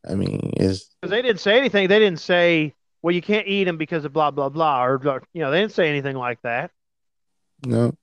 [0.10, 1.88] I mean, is Because they didn't say anything.
[1.88, 5.42] They didn't say, well, you can't eat them because of blah blah blah, or you
[5.42, 6.72] know, they didn't say anything like that.
[7.66, 7.94] no,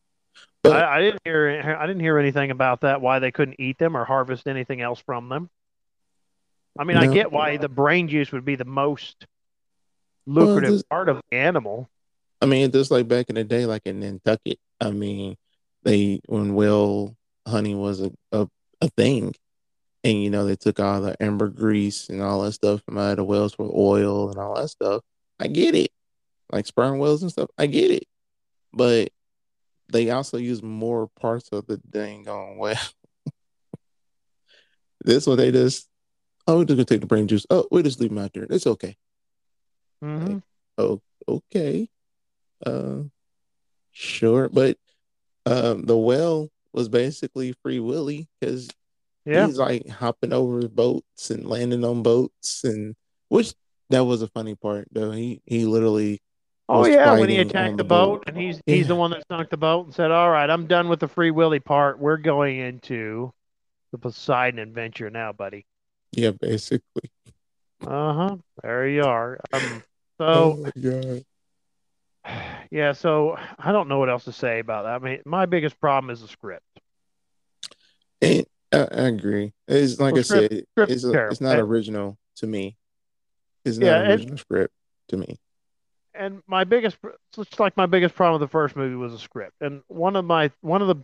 [0.62, 1.76] but I, I didn't hear.
[1.78, 3.00] I didn't hear anything about that.
[3.00, 5.50] Why they couldn't eat them or harvest anything else from them.
[6.78, 9.26] I mean, I get why the brain juice would be the most
[10.26, 11.88] lucrative this- part of the animal.
[12.42, 14.58] I mean, just like back in the day, like in Nantucket.
[14.80, 15.36] I mean,
[15.82, 18.48] they when whale hunting was a, a,
[18.80, 19.34] a thing,
[20.04, 23.16] and you know they took all the ambergris and all that stuff from out of
[23.18, 25.02] the whales for oil and all that stuff.
[25.38, 25.90] I get it,
[26.50, 27.50] like sperm whales and stuff.
[27.58, 28.04] I get it,
[28.72, 29.10] but
[29.92, 32.76] they also use more parts of the dang on whale.
[35.04, 35.88] this one they just
[36.46, 37.46] oh we're just gonna take the brain juice.
[37.50, 38.46] Oh, we just leave them out there.
[38.48, 38.96] It's okay.
[40.00, 40.38] hmm
[40.78, 41.88] Oh, okay.
[42.64, 43.02] Uh,
[43.92, 44.78] sure, but
[45.44, 48.70] um, the whale was basically free willy because
[49.26, 52.94] Yeah, he's like hopping over boats and landing on boats, and
[53.28, 53.54] which
[53.90, 55.10] that was a funny part though.
[55.10, 56.20] He he literally
[56.68, 58.28] Oh yeah, when he attacked the the boat, boat.
[58.28, 60.88] and he's he's the one that sunk the boat and said, "All right, I'm done
[60.88, 61.98] with the free willy part.
[61.98, 63.32] We're going into
[63.92, 65.66] the Poseidon adventure now, buddy."
[66.12, 67.10] yeah basically.
[67.86, 68.36] Uh huh.
[68.62, 69.40] There you are.
[69.52, 69.82] Um.
[70.22, 71.24] Oh So my god.
[72.70, 72.92] yeah.
[72.92, 74.94] So I don't know what else to say about that.
[74.94, 76.62] I mean, my biggest problem is the script.
[78.22, 79.52] And I, I agree.
[79.68, 82.76] It's like Well, I script- said, script it's a, it's not And- original to me.
[83.64, 84.74] It's Yeah, not and- an original script
[85.08, 85.38] to me.
[86.14, 86.96] and my biggest
[87.38, 90.24] it's like my biggest problem with the first movie was the script and one of
[90.24, 90.96] my one of the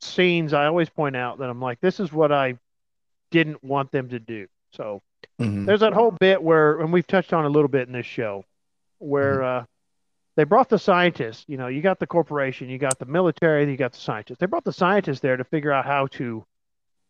[0.00, 2.58] scenes i always point out that i'm like this is what i
[3.30, 5.02] didn't want them to do so
[5.40, 5.66] Mhm.
[5.66, 8.44] there's that whole bit where and we've touched on a little bit in this show
[8.98, 9.64] where uh
[10.36, 13.76] they brought the scientists you know you got the corporation you got the military you
[13.76, 16.44] got the scientists they brought the scientists there to figure out how to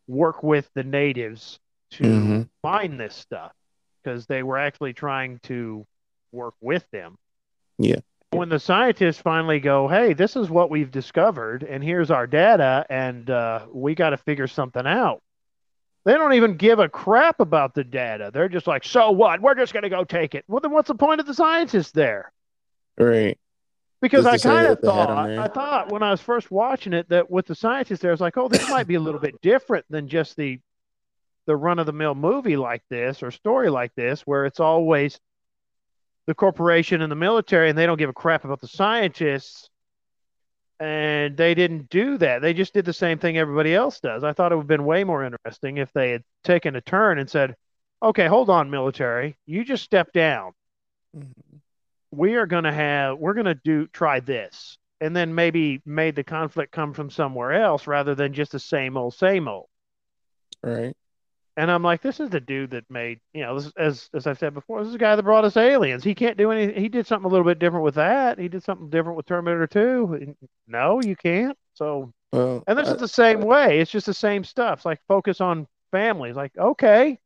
[0.08, 1.58] work with the natives
[1.90, 2.48] to Mhm.
[2.62, 3.52] find this stuff
[4.02, 5.86] because they were actually trying to
[6.32, 7.16] work with them
[7.78, 8.00] Yeah.
[8.32, 12.84] when the scientists finally go, "Hey, this is what we've discovered, and here's our data,
[12.90, 15.22] and uh, we got to figure something out,"
[16.04, 18.30] they don't even give a crap about the data.
[18.32, 19.40] They're just like, "So what?
[19.40, 21.92] We're just going to go take it." Well, then what's the point of the scientists
[21.92, 22.32] there?
[22.98, 23.38] Right.
[24.06, 25.30] Because Just I kind of that they had 'em thought.
[25.38, 28.20] I thought when I was first watching it that with the scientists there, I was
[28.20, 30.60] like, "Oh, this might be a little bit different than just the
[31.46, 35.20] the run of the mill movie like this or story like this, where it's always
[36.26, 39.70] the corporation and the military, and they don't give a crap about the scientists."
[40.78, 42.42] And they didn't do that.
[42.42, 44.22] They just did the same thing everybody else does.
[44.24, 47.18] I thought it would have been way more interesting if they had taken a turn
[47.18, 47.56] and said,
[48.02, 50.52] "Okay, hold on, military, you just step down."
[51.16, 51.60] Mhm.
[52.10, 56.16] We are going to have we're going to do try this and then maybe made
[56.16, 59.68] the conflict come from somewhere else rather than just the same old, same old.
[60.62, 60.96] Right.
[61.58, 64.38] And I'm like, this is the dude that made, you know, this, as as I've
[64.38, 66.04] said before, this is the guy that brought us aliens.
[66.04, 66.80] He can't do anything.
[66.80, 68.38] He did something a little bit different with that.
[68.38, 70.36] He did something different with Terminator 2.
[70.68, 71.56] No, you can't.
[71.72, 73.80] So, well, and this I, is the same way.
[73.80, 74.80] It's just the same stuff.
[74.80, 76.36] It's like focus on families.
[76.36, 77.18] Like, okay,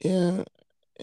[0.00, 0.44] yeah,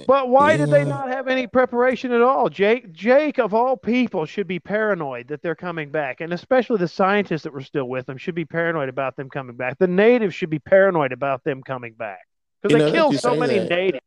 [0.07, 2.49] but why did they not have any preparation at all?
[2.49, 6.87] Jake, Jake of all people should be paranoid that they're coming back, and especially the
[6.87, 9.77] scientists that were still with them should be paranoid about them coming back.
[9.77, 12.27] The natives should be paranoid about them coming back
[12.61, 13.69] because they know killed so many that.
[13.69, 14.05] natives.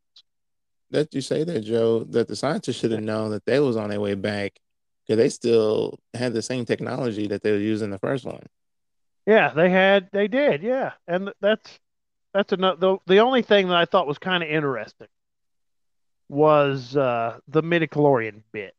[0.90, 3.88] that you say that, Joe, that the scientists should have known that they was on
[3.88, 4.58] their way back
[5.06, 8.42] because they still had the same technology that they were using the first one.
[9.26, 11.78] Yeah, they had, they did, yeah, and that's
[12.34, 12.76] that's another.
[12.78, 15.08] The, the only thing that I thought was kind of interesting
[16.28, 18.74] was uh, the midichlorian bit.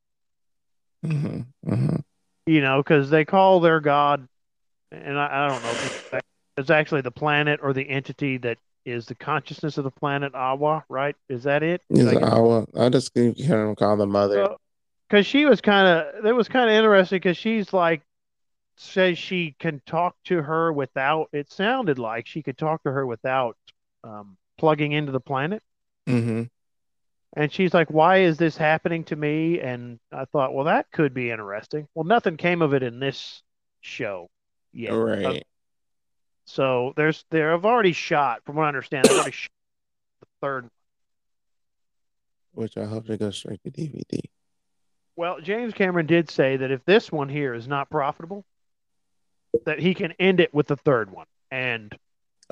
[1.04, 1.96] hmm hmm
[2.46, 4.28] you know, because they call their god,
[4.92, 6.22] and I, I don't know, if it's-
[6.58, 10.84] it's actually the planet or the entity that is the consciousness of the planet Eywa,
[10.90, 11.16] right?
[11.30, 11.82] Is that it?
[11.90, 12.66] Like, an.
[12.76, 14.58] I just keep hearing him call the mother.
[15.08, 18.02] because she was kind of, it was kind of interesting because she's like,
[18.78, 23.06] says she can talk to her without, it sounded like she could talk to her
[23.06, 23.56] without
[24.04, 25.62] um, plugging into the planet.
[26.08, 26.44] hmm
[27.34, 29.60] And she's like, why is this happening to me?
[29.60, 31.88] And I thought, well, that could be interesting.
[31.94, 33.44] Well, nothing came of it in this
[33.82, 34.30] show
[34.74, 34.94] yet.
[34.94, 35.48] Uh, right.
[36.46, 39.52] So there's there I've already shot, from what I understand, they've already shot
[40.22, 40.70] the third.
[42.54, 44.20] Which I hope they go straight to DVD.
[45.16, 48.46] Well, James Cameron did say that if this one here is not profitable,
[49.66, 51.28] that he can end it with the third one.
[51.52, 51.94] And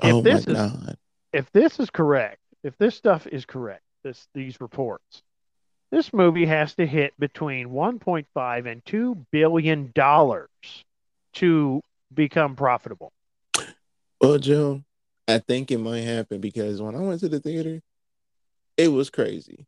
[0.02, 0.96] if oh this is God.
[1.32, 5.22] if this is correct, if this stuff is correct, this these reports,
[5.90, 10.48] this movie has to hit between 1.5 and 2 billion dollars
[11.34, 11.82] to
[12.12, 13.12] become profitable.
[14.20, 14.82] Well, Joe,
[15.28, 17.80] I think it might happen because when I went to the theater,
[18.76, 19.66] it was crazy.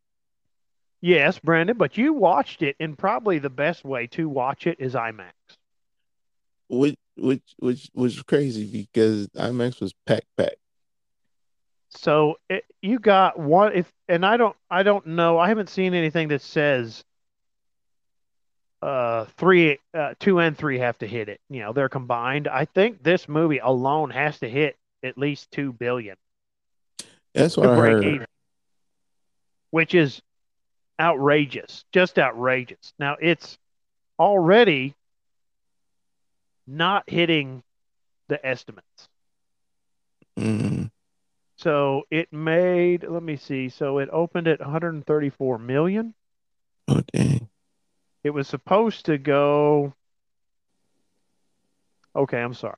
[1.02, 4.94] Yes, Brandon, but you watched it, and probably the best way to watch it is
[4.94, 5.32] IMAX.
[6.68, 10.56] Which which which was crazy because IMAX was packed packed.
[11.90, 15.38] So it, you got one if, and I don't, I don't know.
[15.38, 17.04] I haven't seen anything that says
[18.82, 21.40] uh three, uh, two and three have to hit it.
[21.48, 22.48] You know, they're combined.
[22.48, 26.16] I think this movie alone has to hit at least two billion
[27.34, 28.04] That's what I heard.
[28.04, 28.26] even,
[29.70, 30.20] which is
[30.98, 32.92] outrageous, just outrageous.
[32.98, 33.58] Now it's
[34.18, 34.94] already
[36.66, 37.62] not hitting
[38.28, 39.08] the estimates.
[40.38, 40.79] Mm,
[41.60, 43.68] So it made, let me see.
[43.68, 46.14] So it opened at 134 million.
[46.88, 47.48] oh dang.
[48.24, 49.92] It was supposed to go.
[52.16, 52.76] Okay, I'm sorry.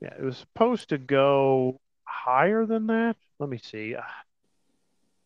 [0.00, 3.16] Yeah, it was supposed to go higher than that.
[3.40, 3.96] Let me see.
[3.98, 4.22] Ah,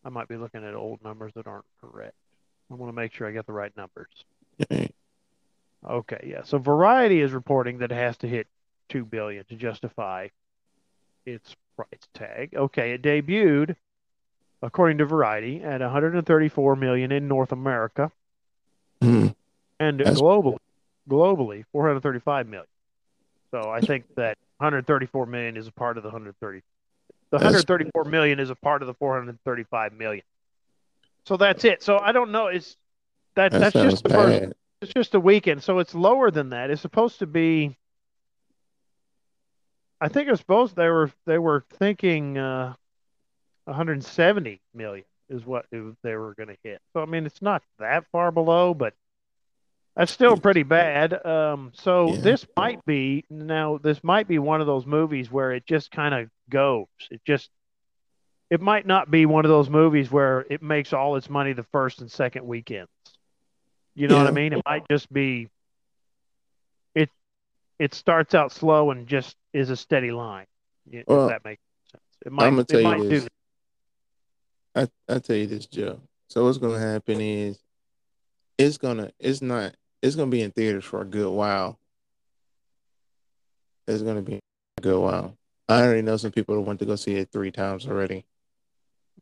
[0.03, 2.15] I might be looking at old numbers that aren't correct.
[2.71, 4.09] I want to make sure I get the right numbers.
[5.83, 6.43] Okay, yeah.
[6.43, 8.45] So Variety is reporting that it has to hit
[8.89, 10.27] 2 billion to justify
[11.25, 12.55] its price tag.
[12.55, 13.75] Okay, it debuted
[14.61, 18.11] according to Variety at 134 million in North America
[19.01, 19.33] Mm,
[19.79, 20.57] and That's- globally
[21.09, 22.67] globally 435 million.
[23.49, 26.61] So I think that 134 million is a part of the 130
[27.31, 30.23] the That's- 134 million is a part of the 435 million.
[31.25, 31.81] So that's it.
[31.81, 32.77] So I don't know it's
[33.35, 36.69] that that that's just the first it's just a weekend, so it's lower than that.
[36.69, 37.77] It's supposed to be.
[40.01, 42.73] I think it was supposed they were they were thinking uh,
[43.65, 46.81] 170 million is what they were going to hit.
[46.93, 48.93] So I mean, it's not that far below, but
[49.95, 51.23] that's still pretty bad.
[51.25, 52.21] Um, so Yeah.
[52.21, 56.15] this might be now this might be one of those movies where it just kind
[56.15, 56.87] of goes.
[57.11, 57.49] It just
[58.49, 61.63] it might not be one of those movies where it makes all its money the
[61.71, 62.89] first and second weekends.
[63.95, 64.53] You know what I mean?
[64.53, 65.49] It might just be
[66.95, 67.09] it
[67.79, 70.45] it starts out slow and just is a steady line.
[70.91, 72.03] If Well, that makes sense.
[72.25, 73.27] It might I'ma tell it you might this.
[74.75, 75.99] I I tell you this, Joe.
[76.29, 77.59] So what's gonna happen is
[78.57, 81.79] it's gonna it's not it's gonna be in theaters for a good while.
[83.87, 84.39] It's gonna be
[84.77, 85.37] a good while.
[85.67, 88.25] I already know some people that went to go see it three times already.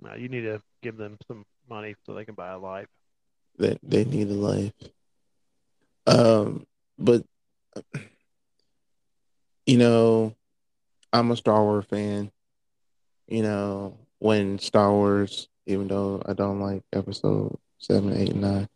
[0.01, 2.87] No, you need to give them some money so they can buy a life.
[3.57, 4.73] That they need a life.
[6.07, 6.65] Um,
[6.97, 7.23] but
[9.69, 10.35] you know,
[11.13, 12.31] I'm a Star Wars fan.
[13.27, 18.67] You know, when Star Wars, even though I don't like episode seven, eight, and nine,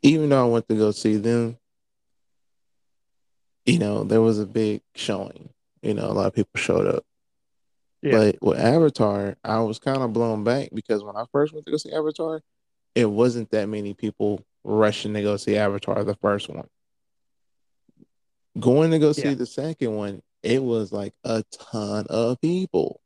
[0.00, 1.58] even though I went to go see them,
[3.66, 5.50] you know, there was a big showing.
[5.82, 7.04] You know, a lot of people showed up.
[8.00, 8.12] Yeah.
[8.12, 11.72] But with Avatar, I was kind of blown back because when I first went to
[11.72, 12.40] go see Avatar,
[12.94, 16.68] it wasn't that many people rushing to go see Avatar, the first one.
[18.58, 19.34] Going to go see Yeah.
[19.34, 23.00] the second one, it was like a ton of people.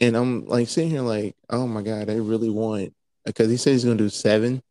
[0.00, 2.94] And I'm like sitting here like, oh my God, they really want
[3.24, 4.62] because he said he's gonna do seven.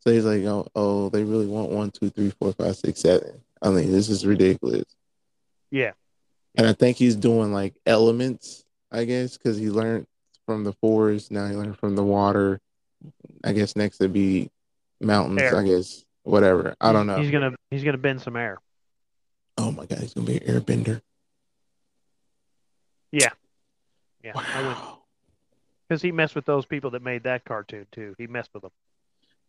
[0.00, 3.40] So he's like, oh, oh, they really want one, two, three, four, five, six, seven.
[3.62, 4.84] I mean, this is ridiculous.
[5.70, 5.92] Yeah.
[6.56, 10.06] And I think he's doing like elements, I guess, because he learned
[10.44, 11.30] from the forest.
[11.30, 12.60] Now he learned from the water.
[13.44, 14.50] I guess next to be
[15.00, 15.40] mountains.
[15.40, 15.56] Air.
[15.56, 16.74] I guess whatever.
[16.80, 17.18] I don't know.
[17.18, 18.58] He's gonna he's gonna bend some air.
[19.58, 21.00] Oh my god, he's gonna be an airbender.
[23.12, 23.30] Yeah.
[24.22, 24.32] Yeah.
[24.34, 24.98] Wow.
[25.88, 28.14] because he messed with those people that made that cartoon too.
[28.18, 28.72] He messed with them.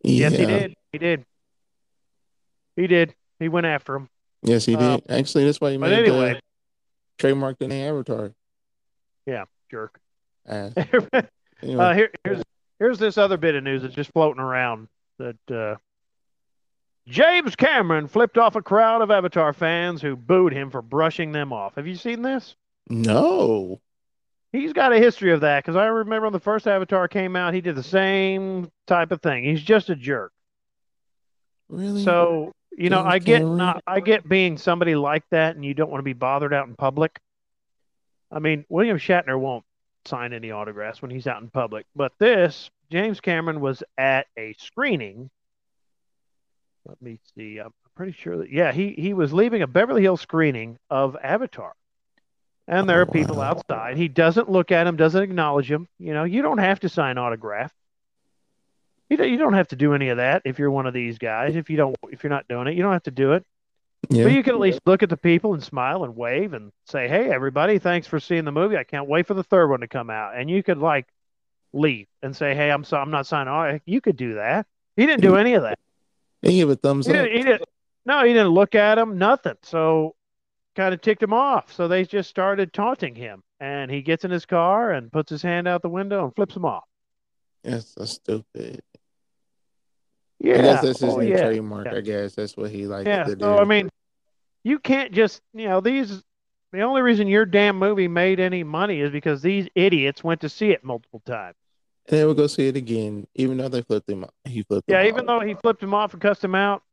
[0.03, 0.29] Yeah.
[0.29, 0.75] Yes, he did.
[0.91, 1.25] He did.
[2.75, 3.15] He did.
[3.39, 4.09] He went after him.
[4.43, 5.09] Yes, he Uh, did.
[5.09, 6.41] Actually, that's why he made anyway, the
[7.17, 8.33] trademark the name Avatar.
[9.25, 9.99] Yeah, jerk.
[10.47, 10.69] Uh,
[11.63, 12.43] uh, here, here's
[12.79, 14.87] here's this other bit of news that's just floating around
[15.17, 15.75] that uh,
[17.07, 21.53] James Cameron flipped off a crowd of Avatar fans who booed him for brushing them
[21.53, 21.75] off.
[21.75, 22.55] Have you seen this?
[22.89, 23.81] no.
[24.53, 27.53] He's got a history of that because I remember when the first Avatar came out,
[27.53, 29.43] he did the same type of thing.
[29.43, 30.31] He's just a jerk.
[31.67, 32.03] Really?
[32.03, 33.57] So you know, James I get Cameron?
[33.57, 36.67] not, I get being somebody like that, and you don't want to be bothered out
[36.67, 37.19] in public.
[38.31, 39.65] I mean, William Shatner won't
[40.05, 44.53] sign any autographs when he's out in public, but this James Cameron was at a
[44.53, 45.29] screening.
[46.87, 47.59] Let me see.
[47.59, 51.73] I'm pretty sure that yeah, he he was leaving a Beverly Hills screening of Avatar.
[52.67, 53.95] And there are people outside.
[53.95, 55.87] He doesn't look at him, doesn't acknowledge him.
[55.99, 57.73] You know, you don't have to sign autograph.
[59.09, 61.17] You don't, you don't have to do any of that if you're one of these
[61.17, 61.55] guys.
[61.55, 63.45] If you don't, if you're not doing it, you don't have to do it.
[64.09, 64.23] yeah.
[64.23, 67.07] But you can at least look at the people and smile and wave and say,
[67.07, 68.75] "Hey, everybody, thanks for seeing the movie.
[68.75, 71.07] I can't wait for the third one to come out." And you could like
[71.71, 74.65] leave and say, "Hey, I'm so I'm not signing on." You could do that.
[74.97, 75.79] He didn't do any of that.
[76.41, 77.23] He gave a thumbs He up.
[77.25, 77.63] didn't, he didn't.
[78.05, 79.17] No, he didn't look at him.
[79.17, 79.57] Nothing.
[79.63, 80.15] So
[80.75, 81.73] kind of ticked him off.
[81.73, 85.41] So they just started taunting him, and he gets in his car and puts his
[85.41, 86.85] hand out the window and flips him off.
[87.63, 88.81] That's so stupid.
[90.39, 90.53] Yeah.
[90.53, 91.41] I guess that's his oh, new yeah.
[91.47, 91.85] trademark.
[91.87, 91.95] Yeah.
[91.95, 93.23] I guess that's what he likes Yeah.
[93.23, 93.43] to do.
[93.43, 93.89] So I mean,
[94.63, 96.23] you can't just you know these.
[96.73, 100.49] The only reason your damn movie made any money is because these idiots went to
[100.49, 101.55] see it multiple times.
[102.07, 104.23] And then we'll go see it again, even though they flipped him.
[104.23, 104.29] Off.
[104.45, 104.89] He flipped.
[104.89, 105.41] Yeah, even off.
[105.41, 106.83] though he flipped him off and cussed him out.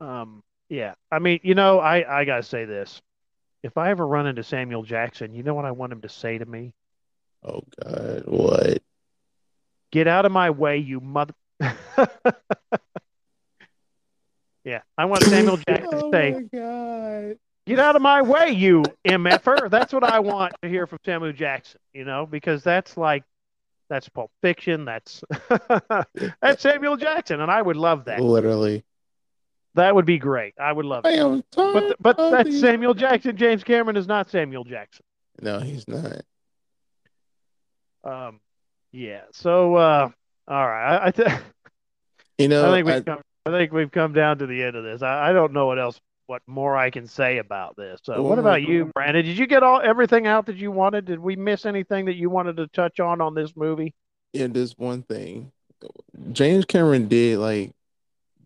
[0.00, 0.94] Um, yeah.
[1.10, 3.00] I mean, you know, I I gotta say this.
[3.62, 6.36] If I ever run into Samuel Jackson, you know what I want him to say
[6.38, 6.72] to me?
[7.42, 8.82] Oh God, what?
[9.90, 11.32] Get out of my way, you mother.
[14.64, 17.38] yeah, I want Samuel Jackson to oh say, my God.
[17.66, 21.32] "Get out of my way, you mf'er." That's what I want to hear from Samuel
[21.32, 21.80] Jackson.
[21.94, 23.24] You know, because that's like,
[23.88, 24.84] that's Pulp Fiction.
[24.84, 25.22] That's
[26.40, 28.20] that's Samuel Jackson, and I would love that.
[28.20, 28.84] Literally.
[29.74, 30.54] That would be great.
[30.58, 31.44] I would love I it.
[31.54, 33.36] But th- but that's Samuel Jackson.
[33.36, 35.04] James Cameron is not Samuel Jackson.
[35.42, 36.22] No, he's not.
[38.02, 38.40] Um,
[38.90, 39.22] yeah.
[39.32, 40.08] So, uh,
[40.48, 40.96] all right.
[40.96, 41.28] I I, th-
[42.38, 43.20] You know, I think we've come.
[43.46, 45.02] I think we've come down to the end of this.
[45.02, 48.00] I, I don't know what else, what more I can say about this.
[48.02, 49.24] So, what about you, Brandon?
[49.24, 51.04] Did you get all everything out that you wanted?
[51.04, 53.94] Did we miss anything that you wanted to touch on on this movie?
[54.36, 55.52] yeah, this one thing.
[56.32, 57.72] James Cameron did like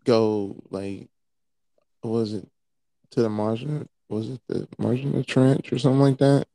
[0.05, 1.07] go like
[2.03, 2.47] was it
[3.11, 3.87] to the margin?
[4.09, 6.45] Was it the Margin Trench or something like that?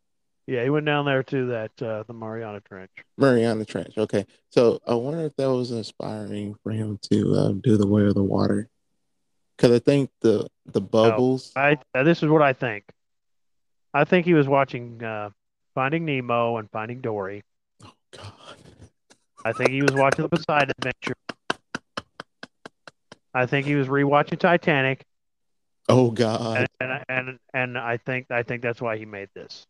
[0.47, 2.91] Yeah, he went down there to that uh, the Mariana Trench.
[3.17, 3.97] Mariana Trench.
[3.97, 8.05] Okay, so I wonder if that was inspiring for him to uh, do the Way
[8.07, 8.69] of the Water,
[9.57, 11.53] because I think the the bubbles.
[11.57, 12.85] I uh, this is what I think.
[13.95, 15.31] I think he was watching uh,
[15.75, 17.43] Finding Nemo and Finding Dory.
[17.85, 18.33] Oh God.
[19.45, 21.15] I think he was watching the Poseidon Adventure.
[23.33, 25.05] I think he was rewatching Titanic,
[25.89, 26.57] Oh God.
[26.57, 29.67] and, and and and I think I think that's why he made this.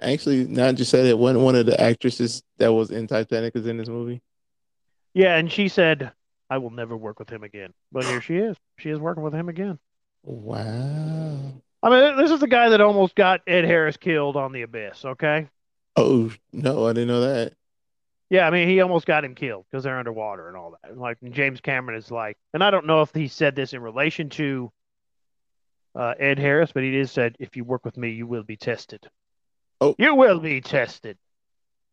[0.00, 3.66] Actually, now you said it, one one of the actresses that was in Titanic is
[3.66, 4.22] in this movie.
[5.14, 6.12] Yeah, and she said,
[6.50, 8.56] "I will never work with him again." But here she is.
[8.78, 9.78] She is working with him again.
[10.22, 11.62] Wow.
[11.82, 15.04] I mean, this is the guy that almost got Ed Harris killed on the Abyss.
[15.04, 15.48] Okay.
[15.96, 17.54] Oh no, I didn't know that.
[18.30, 20.98] Yeah, I mean, he almost got him killed because they're underwater and all that.
[20.98, 24.28] Like James Cameron is like, and I don't know if he said this in relation
[24.30, 24.70] to
[25.94, 28.56] uh, Ed Harris, but he did said, "If you work with me, you will be
[28.56, 29.08] tested."
[29.80, 29.94] Oh.
[29.98, 31.16] you will be tested.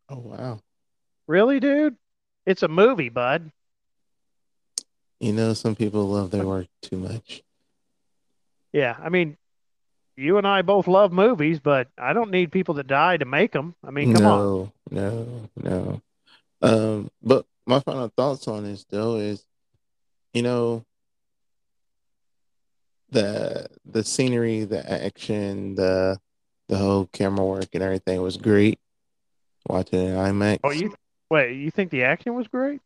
[0.10, 0.60] Oh wow.
[1.28, 1.96] Really, dude?
[2.46, 3.52] It's a movie, bud.
[5.20, 7.44] You know, some people love their work too much.
[8.74, 9.38] Yeah, I mean,
[10.18, 13.52] you and I both love movies, but I don't need people to die to make
[13.52, 13.76] them.
[13.84, 14.92] I mean, come no, on.
[14.92, 16.02] No, no,
[16.62, 19.46] Um, but my final thoughts on this though is,
[20.34, 20.84] you know,
[23.10, 26.20] the the scenery, the action, the
[26.68, 28.80] the whole camera work and everything was great.
[29.68, 30.60] Watching it in IMAX.
[30.64, 30.94] Oh, you
[31.30, 31.56] wait?
[31.56, 32.82] You think the action was great?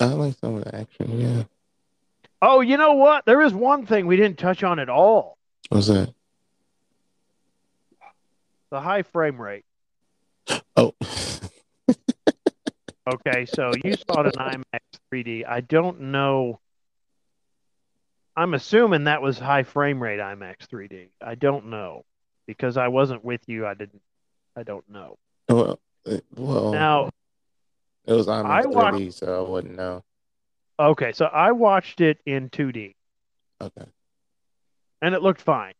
[0.00, 1.20] I like some of the action.
[1.20, 1.44] Yeah.
[2.42, 3.24] Oh, you know what?
[3.24, 5.38] There is one thing we didn't touch on at all.
[5.68, 6.12] What's that?
[8.70, 9.64] The high frame rate.
[10.78, 10.92] Oh.
[13.08, 14.80] okay, so you saw it in IMAX
[15.10, 15.48] 3D.
[15.48, 16.60] I don't know.
[18.36, 21.08] I'm assuming that was high frame rate IMAX 3D.
[21.22, 22.04] I don't know
[22.46, 23.66] because I wasn't with you.
[23.66, 24.02] I didn't.
[24.54, 25.16] I don't know.
[25.48, 25.78] Well,
[26.36, 26.72] well.
[26.72, 27.10] Now,
[28.06, 30.04] it was IMAX 3D, watched, so I wouldn't know.
[30.78, 32.94] Okay, so I watched it in 2D.
[33.60, 33.86] Okay.
[35.02, 35.74] And it looked fine.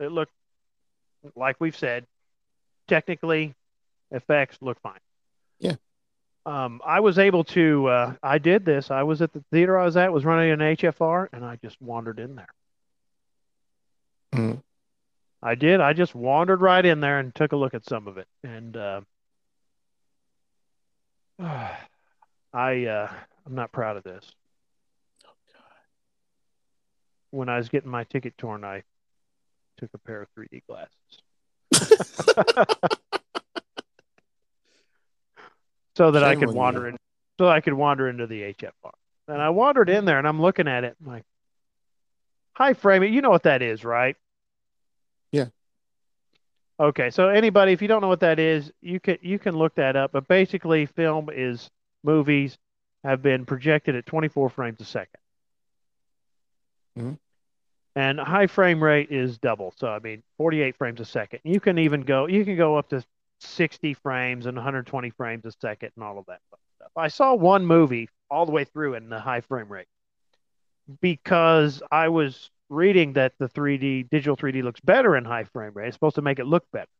[0.00, 0.32] It looked
[1.36, 2.06] like we've said,
[2.88, 3.54] technically,
[4.10, 4.98] effects look fine.
[5.58, 5.76] Yeah.
[6.46, 7.86] Um, I was able to.
[7.86, 8.90] Uh, I did this.
[8.90, 11.80] I was at the theater I was at, was running an HFR, and I just
[11.80, 12.48] wandered in there.
[14.34, 14.62] Mm.
[15.42, 15.80] I did.
[15.80, 18.76] I just wandered right in there and took a look at some of it, and
[18.76, 19.00] uh,
[21.40, 23.10] I uh,
[23.46, 24.24] I'm not proud of this.
[25.24, 25.62] Oh God!
[27.30, 28.82] When I was getting my ticket torn, I
[29.76, 30.90] took a pair of 3D glasses.
[35.96, 36.86] so that Shame I could wander you.
[36.88, 36.96] in,
[37.38, 38.92] so I could wander into the HFR.
[39.26, 41.24] And I wandered in there, and I'm looking at it, I'm like,
[42.52, 43.02] high frame.
[43.02, 44.16] You know what that is, right?
[46.84, 49.74] Okay, so anybody, if you don't know what that is, you can you can look
[49.76, 50.12] that up.
[50.12, 51.70] But basically, film is
[52.02, 52.58] movies
[53.04, 55.06] have been projected at 24 frames a 2nd
[56.98, 57.12] mm-hmm.
[57.96, 59.72] And high frame rate is double.
[59.78, 61.40] So I mean, 48 frames a second.
[61.42, 63.02] You can even go you can go up to
[63.40, 66.60] 60 frames and 120 frames a second and all of that stuff.
[66.96, 69.88] I saw one movie all the way through in the high frame rate
[71.00, 75.88] because I was reading that the 3D digital 3D looks better in high frame rate.
[75.88, 76.90] It's supposed to make it look better.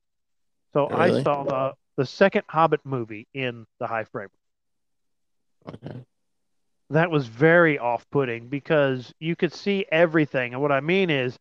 [0.73, 1.21] So really?
[1.21, 4.29] I saw the the second Hobbit movie in the high frame
[5.67, 5.77] rate.
[5.85, 6.01] Okay.
[6.91, 11.39] That was very off-putting because you could see everything, and what I mean is,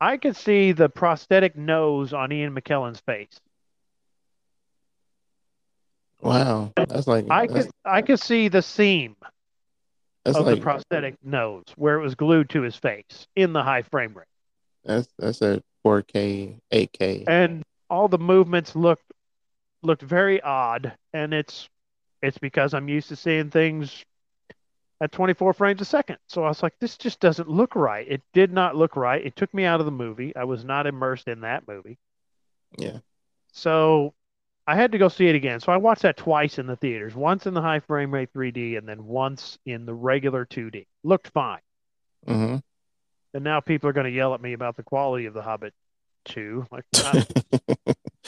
[0.00, 3.38] I could see the prosthetic nose on Ian McKellen's face.
[6.22, 9.16] Wow, that's like I that's, could I could see the seam
[10.24, 13.62] that's of like, the prosthetic nose where it was glued to his face in the
[13.62, 14.26] high frame rate.
[14.84, 19.12] That's that's a 4K, 8K, and all the movements looked
[19.82, 21.68] looked very odd, and it's
[22.22, 24.04] it's because I'm used to seeing things
[25.00, 26.18] at 24 frames a second.
[26.28, 28.06] So I was like, this just doesn't look right.
[28.08, 29.24] It did not look right.
[29.24, 30.36] It took me out of the movie.
[30.36, 31.98] I was not immersed in that movie.
[32.76, 32.98] Yeah.
[33.52, 34.12] So
[34.66, 35.60] I had to go see it again.
[35.60, 38.78] So I watched that twice in the theaters, once in the high frame rate 3D
[38.78, 40.86] and then once in the regular 2D.
[41.02, 41.60] Looked fine.
[42.26, 42.56] Mm-hmm.
[43.32, 45.72] And now people are going to yell at me about the quality of The Hobbit
[46.26, 46.66] 2.
[46.70, 47.14] Like, not,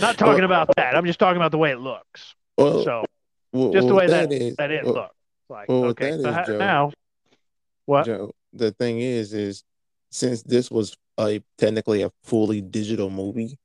[0.01, 0.97] not talking well, about that.
[0.97, 2.35] I'm just talking about the way it looks.
[2.57, 3.05] Well, so
[3.53, 5.15] well, just the way that, that, is, that it looks.
[5.49, 6.93] Like, okay, so is, ha- Joe, now
[7.87, 8.07] what?
[8.07, 9.65] Joe, the thing is, is
[10.11, 13.59] since this was a technically a fully digital movie,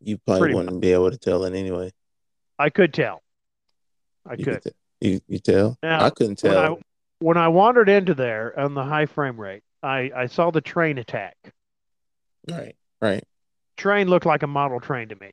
[0.00, 0.80] you probably Pretty wouldn't much.
[0.80, 1.90] be able to tell it anyway.
[2.58, 3.22] I could tell.
[4.26, 4.62] I you could.
[4.62, 4.70] T-
[5.00, 5.78] you you tell?
[5.82, 6.54] Now, I couldn't tell.
[6.54, 6.76] When I,
[7.18, 10.98] when I wandered into there on the high frame rate, I, I saw the train
[10.98, 11.36] attack.
[12.50, 13.24] Right, right.
[13.76, 15.30] Train looked like a model train to me.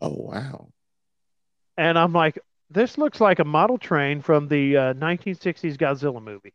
[0.00, 0.68] Oh wow.
[1.76, 2.38] And I'm like,
[2.70, 6.52] this looks like a model train from the uh, 1960s Godzilla movies.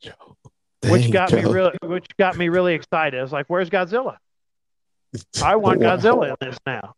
[0.00, 0.36] Joe.
[0.88, 1.36] which got Joe.
[1.36, 3.18] me really which got me really excited.
[3.18, 4.16] I was like, "Where's Godzilla?
[5.42, 5.96] I want wow.
[5.96, 6.94] Godzilla in this now."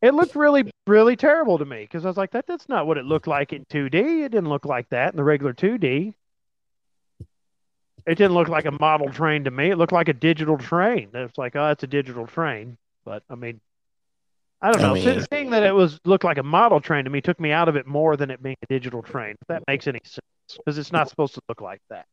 [0.00, 2.98] It looked really, really terrible to me because I was like, that, that's not what
[2.98, 4.24] it looked like in 2D.
[4.24, 6.14] It didn't look like that in the regular 2D.
[8.06, 9.70] It didn't look like a model train to me.
[9.70, 11.10] It looked like a digital train.
[11.12, 12.78] It's like, oh, it's a digital train.
[13.04, 13.60] But I mean,
[14.62, 14.92] I don't know.
[14.92, 17.52] I mean, Seeing that it was looked like a model train to me took me
[17.52, 19.36] out of it more than it being a digital train.
[19.40, 22.06] If that makes any sense, because it's not supposed to look like that.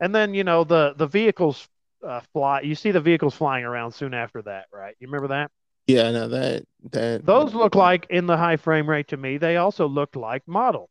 [0.00, 1.68] And then you know the the vehicles
[2.06, 2.62] uh, fly.
[2.62, 4.96] You see the vehicles flying around soon after that, right?
[4.98, 5.50] You remember that?
[5.86, 9.38] Yeah, no, that that those look like in the high frame rate to me.
[9.38, 10.90] They also looked like models.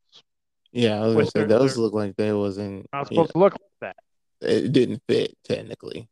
[0.71, 3.61] Yeah, I was gonna say those look like they wasn't not supposed to look like
[3.81, 3.95] that.
[4.41, 6.07] It didn't fit technically.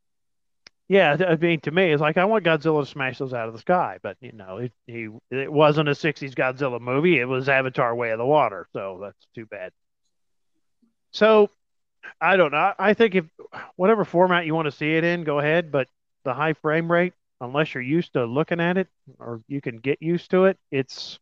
[0.89, 3.53] Yeah, I mean, to me, it's like I want Godzilla to smash those out of
[3.53, 7.19] the sky, but you know, it he it wasn't a '60s Godzilla movie.
[7.19, 9.73] It was Avatar: Way of the Water, so that's too bad.
[11.11, 11.49] So,
[12.21, 12.73] I don't know.
[12.79, 13.25] I think if
[13.75, 15.73] whatever format you want to see it in, go ahead.
[15.73, 15.89] But
[16.23, 18.87] the high frame rate, unless you're used to looking at it
[19.19, 21.19] or you can get used to it, it's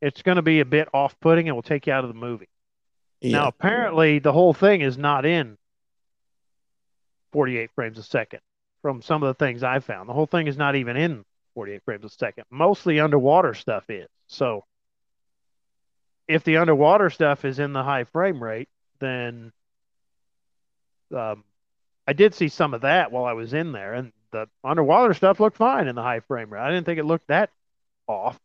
[0.00, 2.48] it's going to be a bit off-putting and will take you out of the movie.
[3.20, 3.38] Yeah.
[3.38, 5.56] Now, apparently, the whole thing is not in
[7.32, 8.40] 48 frames a second.
[8.82, 11.82] From some of the things I found, the whole thing is not even in 48
[11.84, 12.44] frames a second.
[12.50, 14.06] Mostly underwater stuff is.
[14.26, 14.64] So,
[16.28, 18.68] if the underwater stuff is in the high frame rate,
[19.00, 19.52] then
[21.14, 21.44] um,
[22.06, 25.40] I did see some of that while I was in there, and the underwater stuff
[25.40, 26.60] looked fine in the high frame rate.
[26.60, 27.50] I didn't think it looked that
[28.06, 28.38] off.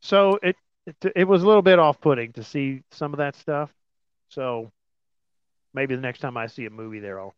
[0.00, 0.56] So it
[0.86, 3.72] it, it was a little bit off putting to see some of that stuff.
[4.28, 4.70] So
[5.74, 7.34] maybe the next time I see a movie there, I'll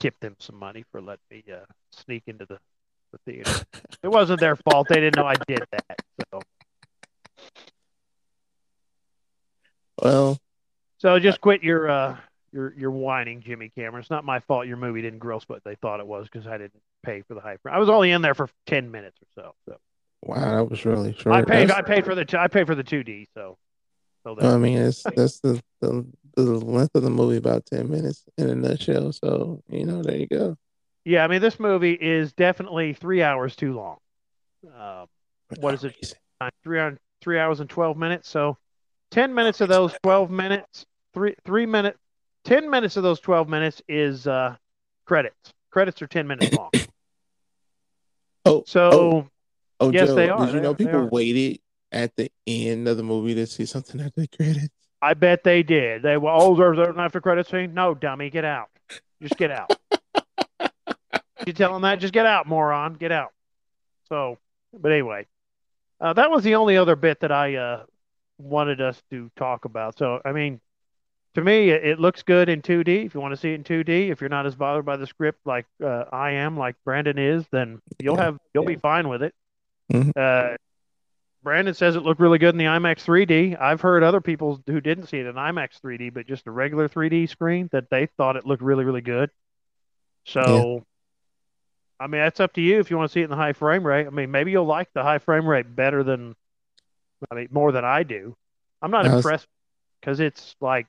[0.00, 2.58] tip them some money for letting me uh, sneak into the,
[3.12, 3.64] the theater.
[4.02, 5.98] it wasn't their fault; they didn't know I did that.
[6.32, 6.40] So.
[10.02, 10.38] Well,
[10.98, 12.16] so just quit your uh,
[12.52, 14.00] your your whining, Jimmy Cameron.
[14.00, 16.58] It's not my fault your movie didn't gross what they thought it was because I
[16.58, 17.56] didn't pay for the high.
[17.70, 19.54] I was only in there for ten minutes or so.
[19.68, 19.76] So
[20.22, 21.34] wow, that was really short.
[21.36, 21.68] I paid.
[21.68, 22.24] That's- I paid for the.
[22.24, 23.28] T- I paid for the two D.
[23.34, 23.56] So.
[24.22, 26.04] So I mean, it's that's the, the
[26.36, 29.12] the length of the movie about ten minutes in a nutshell.
[29.12, 30.56] So you know, there you go.
[31.06, 33.96] Yeah, I mean, this movie is definitely three hours too long.
[34.78, 35.06] Um,
[35.60, 36.14] what is it?
[36.62, 38.28] Three hours, three hours and twelve minutes.
[38.28, 38.58] So,
[39.10, 41.64] ten minutes of those twelve minutes, three three
[42.44, 44.56] minutes, ten minutes of those twelve minutes is uh,
[45.04, 45.52] credits.
[45.70, 46.70] Credits are ten minutes long.
[48.46, 49.28] Oh, So, oh,
[49.80, 50.46] oh, yes, Joe, they are.
[50.46, 51.60] Did you know They- people waited
[51.92, 54.68] at the end of the movie to see something after the credits?
[55.02, 56.02] I bet they did.
[56.02, 57.74] They were, oh, there's an after credit scene.
[57.74, 58.68] No, dummy, get out.
[59.20, 59.70] Just get out.
[61.46, 62.00] you tell them that?
[62.00, 62.94] Just get out, moron.
[62.94, 63.32] Get out.
[64.08, 64.38] So,
[64.72, 65.26] but anyway,
[66.00, 67.84] uh, that was the only other bit that I uh,
[68.38, 69.98] wanted us to talk about.
[69.98, 70.60] So, I mean,
[71.34, 73.04] to me, it, it looks good in 2D.
[73.06, 75.06] If you want to see it in 2D, if you're not as bothered by the
[75.06, 79.08] script like uh, I am, like Brandon is, then you'll Yeah, have you'll be fine
[79.08, 79.34] with it.
[79.92, 80.10] Mhm.
[80.16, 80.56] Uh,
[81.42, 83.56] Brandon says it looked really good in the IMAX 3D.
[83.56, 86.88] I've heard other people who didn't see it in IMAX 3D, but just a regular
[86.88, 89.30] 3D screen, that they thought it looked really, really good.
[90.26, 90.84] So,
[91.98, 93.52] I mean, that's up to you if you want to see it in the high
[93.52, 94.06] frame rate.
[94.06, 96.34] I mean, maybe you'll like the high frame rate better than,
[97.30, 98.36] I mean, more than I do.
[98.82, 99.46] I'm not impressed
[100.00, 100.86] because it's like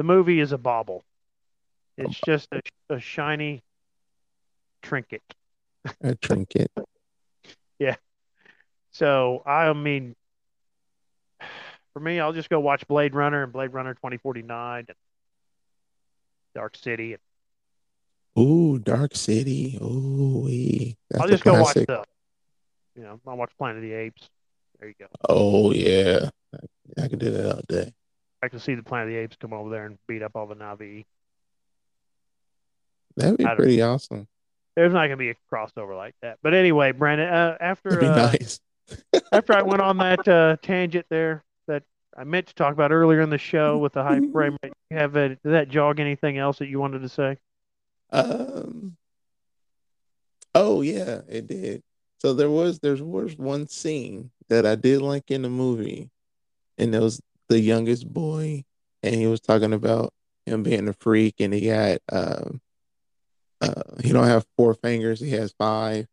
[0.00, 1.04] the movie is a bauble.
[1.98, 3.62] It's just a, a shiny
[4.80, 5.22] trinket.
[6.00, 6.70] A trinket.
[7.78, 7.96] Yeah.
[8.92, 10.16] So I mean,
[11.92, 14.96] for me, I'll just go watch Blade Runner and Blade Runner 2049 and
[16.54, 17.12] Dark City.
[17.12, 19.78] And Ooh, Dark City.
[19.82, 20.96] Ooh, wee.
[21.20, 22.04] I'll just go watch the,
[22.96, 24.30] you know, I'll watch Planet of the Apes.
[24.78, 25.08] There you go.
[25.28, 27.92] Oh yeah, I, I could do that all day.
[28.42, 30.46] I can see the Planet of the Apes come over there and beat up all
[30.46, 31.04] the Na'vi.
[33.16, 34.26] That'd be pretty awesome.
[34.76, 36.38] There's not going to be a crossover like that.
[36.42, 38.60] But anyway, Brandon, uh, after uh, nice.
[39.32, 41.82] after I went on that uh, tangent there that
[42.16, 44.96] I meant to talk about earlier in the show with the high frame rate, you
[44.96, 47.36] have a, did that jog anything else that you wanted to say?
[48.10, 48.96] Um.
[50.54, 51.82] Oh yeah, it did.
[52.18, 56.10] So there was there was one scene that I did like in the movie,
[56.76, 58.64] and it was the youngest boy,
[59.02, 60.14] and he was talking about
[60.46, 62.60] him being a freak, and he had um,
[63.60, 66.06] uh, he don't have four fingers, he has five.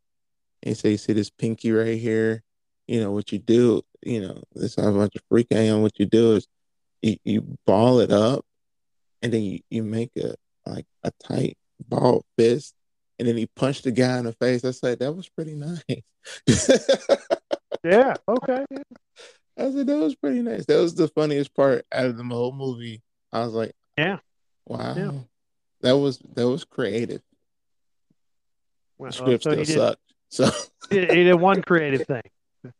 [0.62, 2.42] And he said, "You see this pinky right here?
[2.88, 3.82] You know what you do?
[4.02, 5.82] You know this is how much a freak I am.
[5.82, 6.46] What you do is
[7.00, 8.44] you, you ball it up,
[9.22, 10.34] and then you, you make a
[10.66, 11.56] like a tight
[11.88, 12.74] ball fist,
[13.20, 14.64] and then he punched the guy in the face.
[14.64, 15.82] I said that was pretty nice.
[17.84, 18.14] Yeah.
[18.26, 18.64] Okay.
[19.58, 20.66] I said that was pretty nice.
[20.66, 23.02] That was the funniest part out of the whole movie.
[23.32, 24.18] I was like, Yeah.
[24.66, 25.10] wow, Yeah.
[25.80, 27.22] that was that was creative.
[28.98, 30.02] Well, The script so still did, sucked.
[30.30, 30.50] So
[30.90, 32.22] he did one creative thing.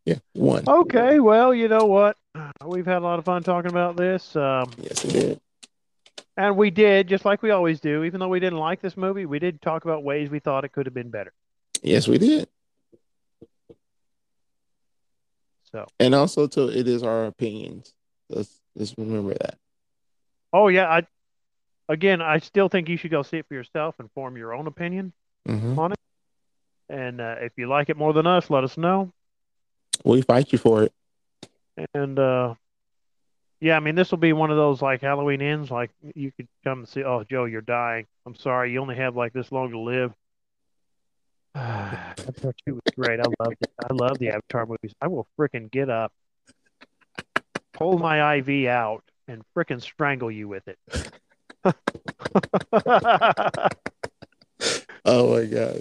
[0.05, 0.65] yeah, one.
[0.69, 2.17] Okay, well, you know what?
[2.65, 4.35] We've had a lot of fun talking about this.
[4.37, 5.41] Um, Yes, it did.
[6.37, 9.27] and we did, just like we always do, even though we didn't like this movie,
[9.27, 11.33] we did talk about ways we thought it could have been better.
[11.83, 12.49] Yes, we did.
[15.73, 17.93] So, And also, too, it is our opinions.
[18.29, 19.59] Let's let's remember that.
[20.53, 20.89] oh, yeah.
[20.89, 21.07] I
[21.91, 24.67] Again, I still think you should go see it for yourself and form your own
[24.67, 25.13] opinion.
[25.47, 25.99] hmm on it.
[26.91, 29.13] And uh, if you like it more than us, let us know.
[30.05, 30.93] We fight you for it.
[31.95, 32.55] And uh,
[33.61, 35.71] yeah, I mean, this will be one of those like Halloween ends.
[35.71, 38.07] Like you could come and see, oh, Joe, you're dying.
[38.27, 40.13] I'm sorry, you only have like this long to live.
[41.55, 43.21] Avatar two was great.
[43.21, 43.71] I love it.
[43.79, 44.95] I love the Avatar movies.
[45.01, 46.13] I will frickin' get up,
[47.73, 50.79] pull my IV out, and frickin' strangle you with it.
[55.05, 55.81] oh my god.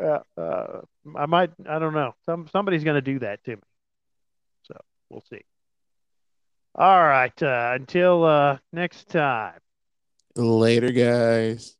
[0.00, 0.80] Uh, uh,
[1.16, 1.50] I might.
[1.68, 2.14] I don't know.
[2.24, 3.62] Some somebody's going to do that to me.
[4.62, 4.76] So
[5.10, 5.42] we'll see.
[6.74, 7.42] All right.
[7.42, 9.58] Uh, until uh, next time.
[10.36, 11.76] Later, guys.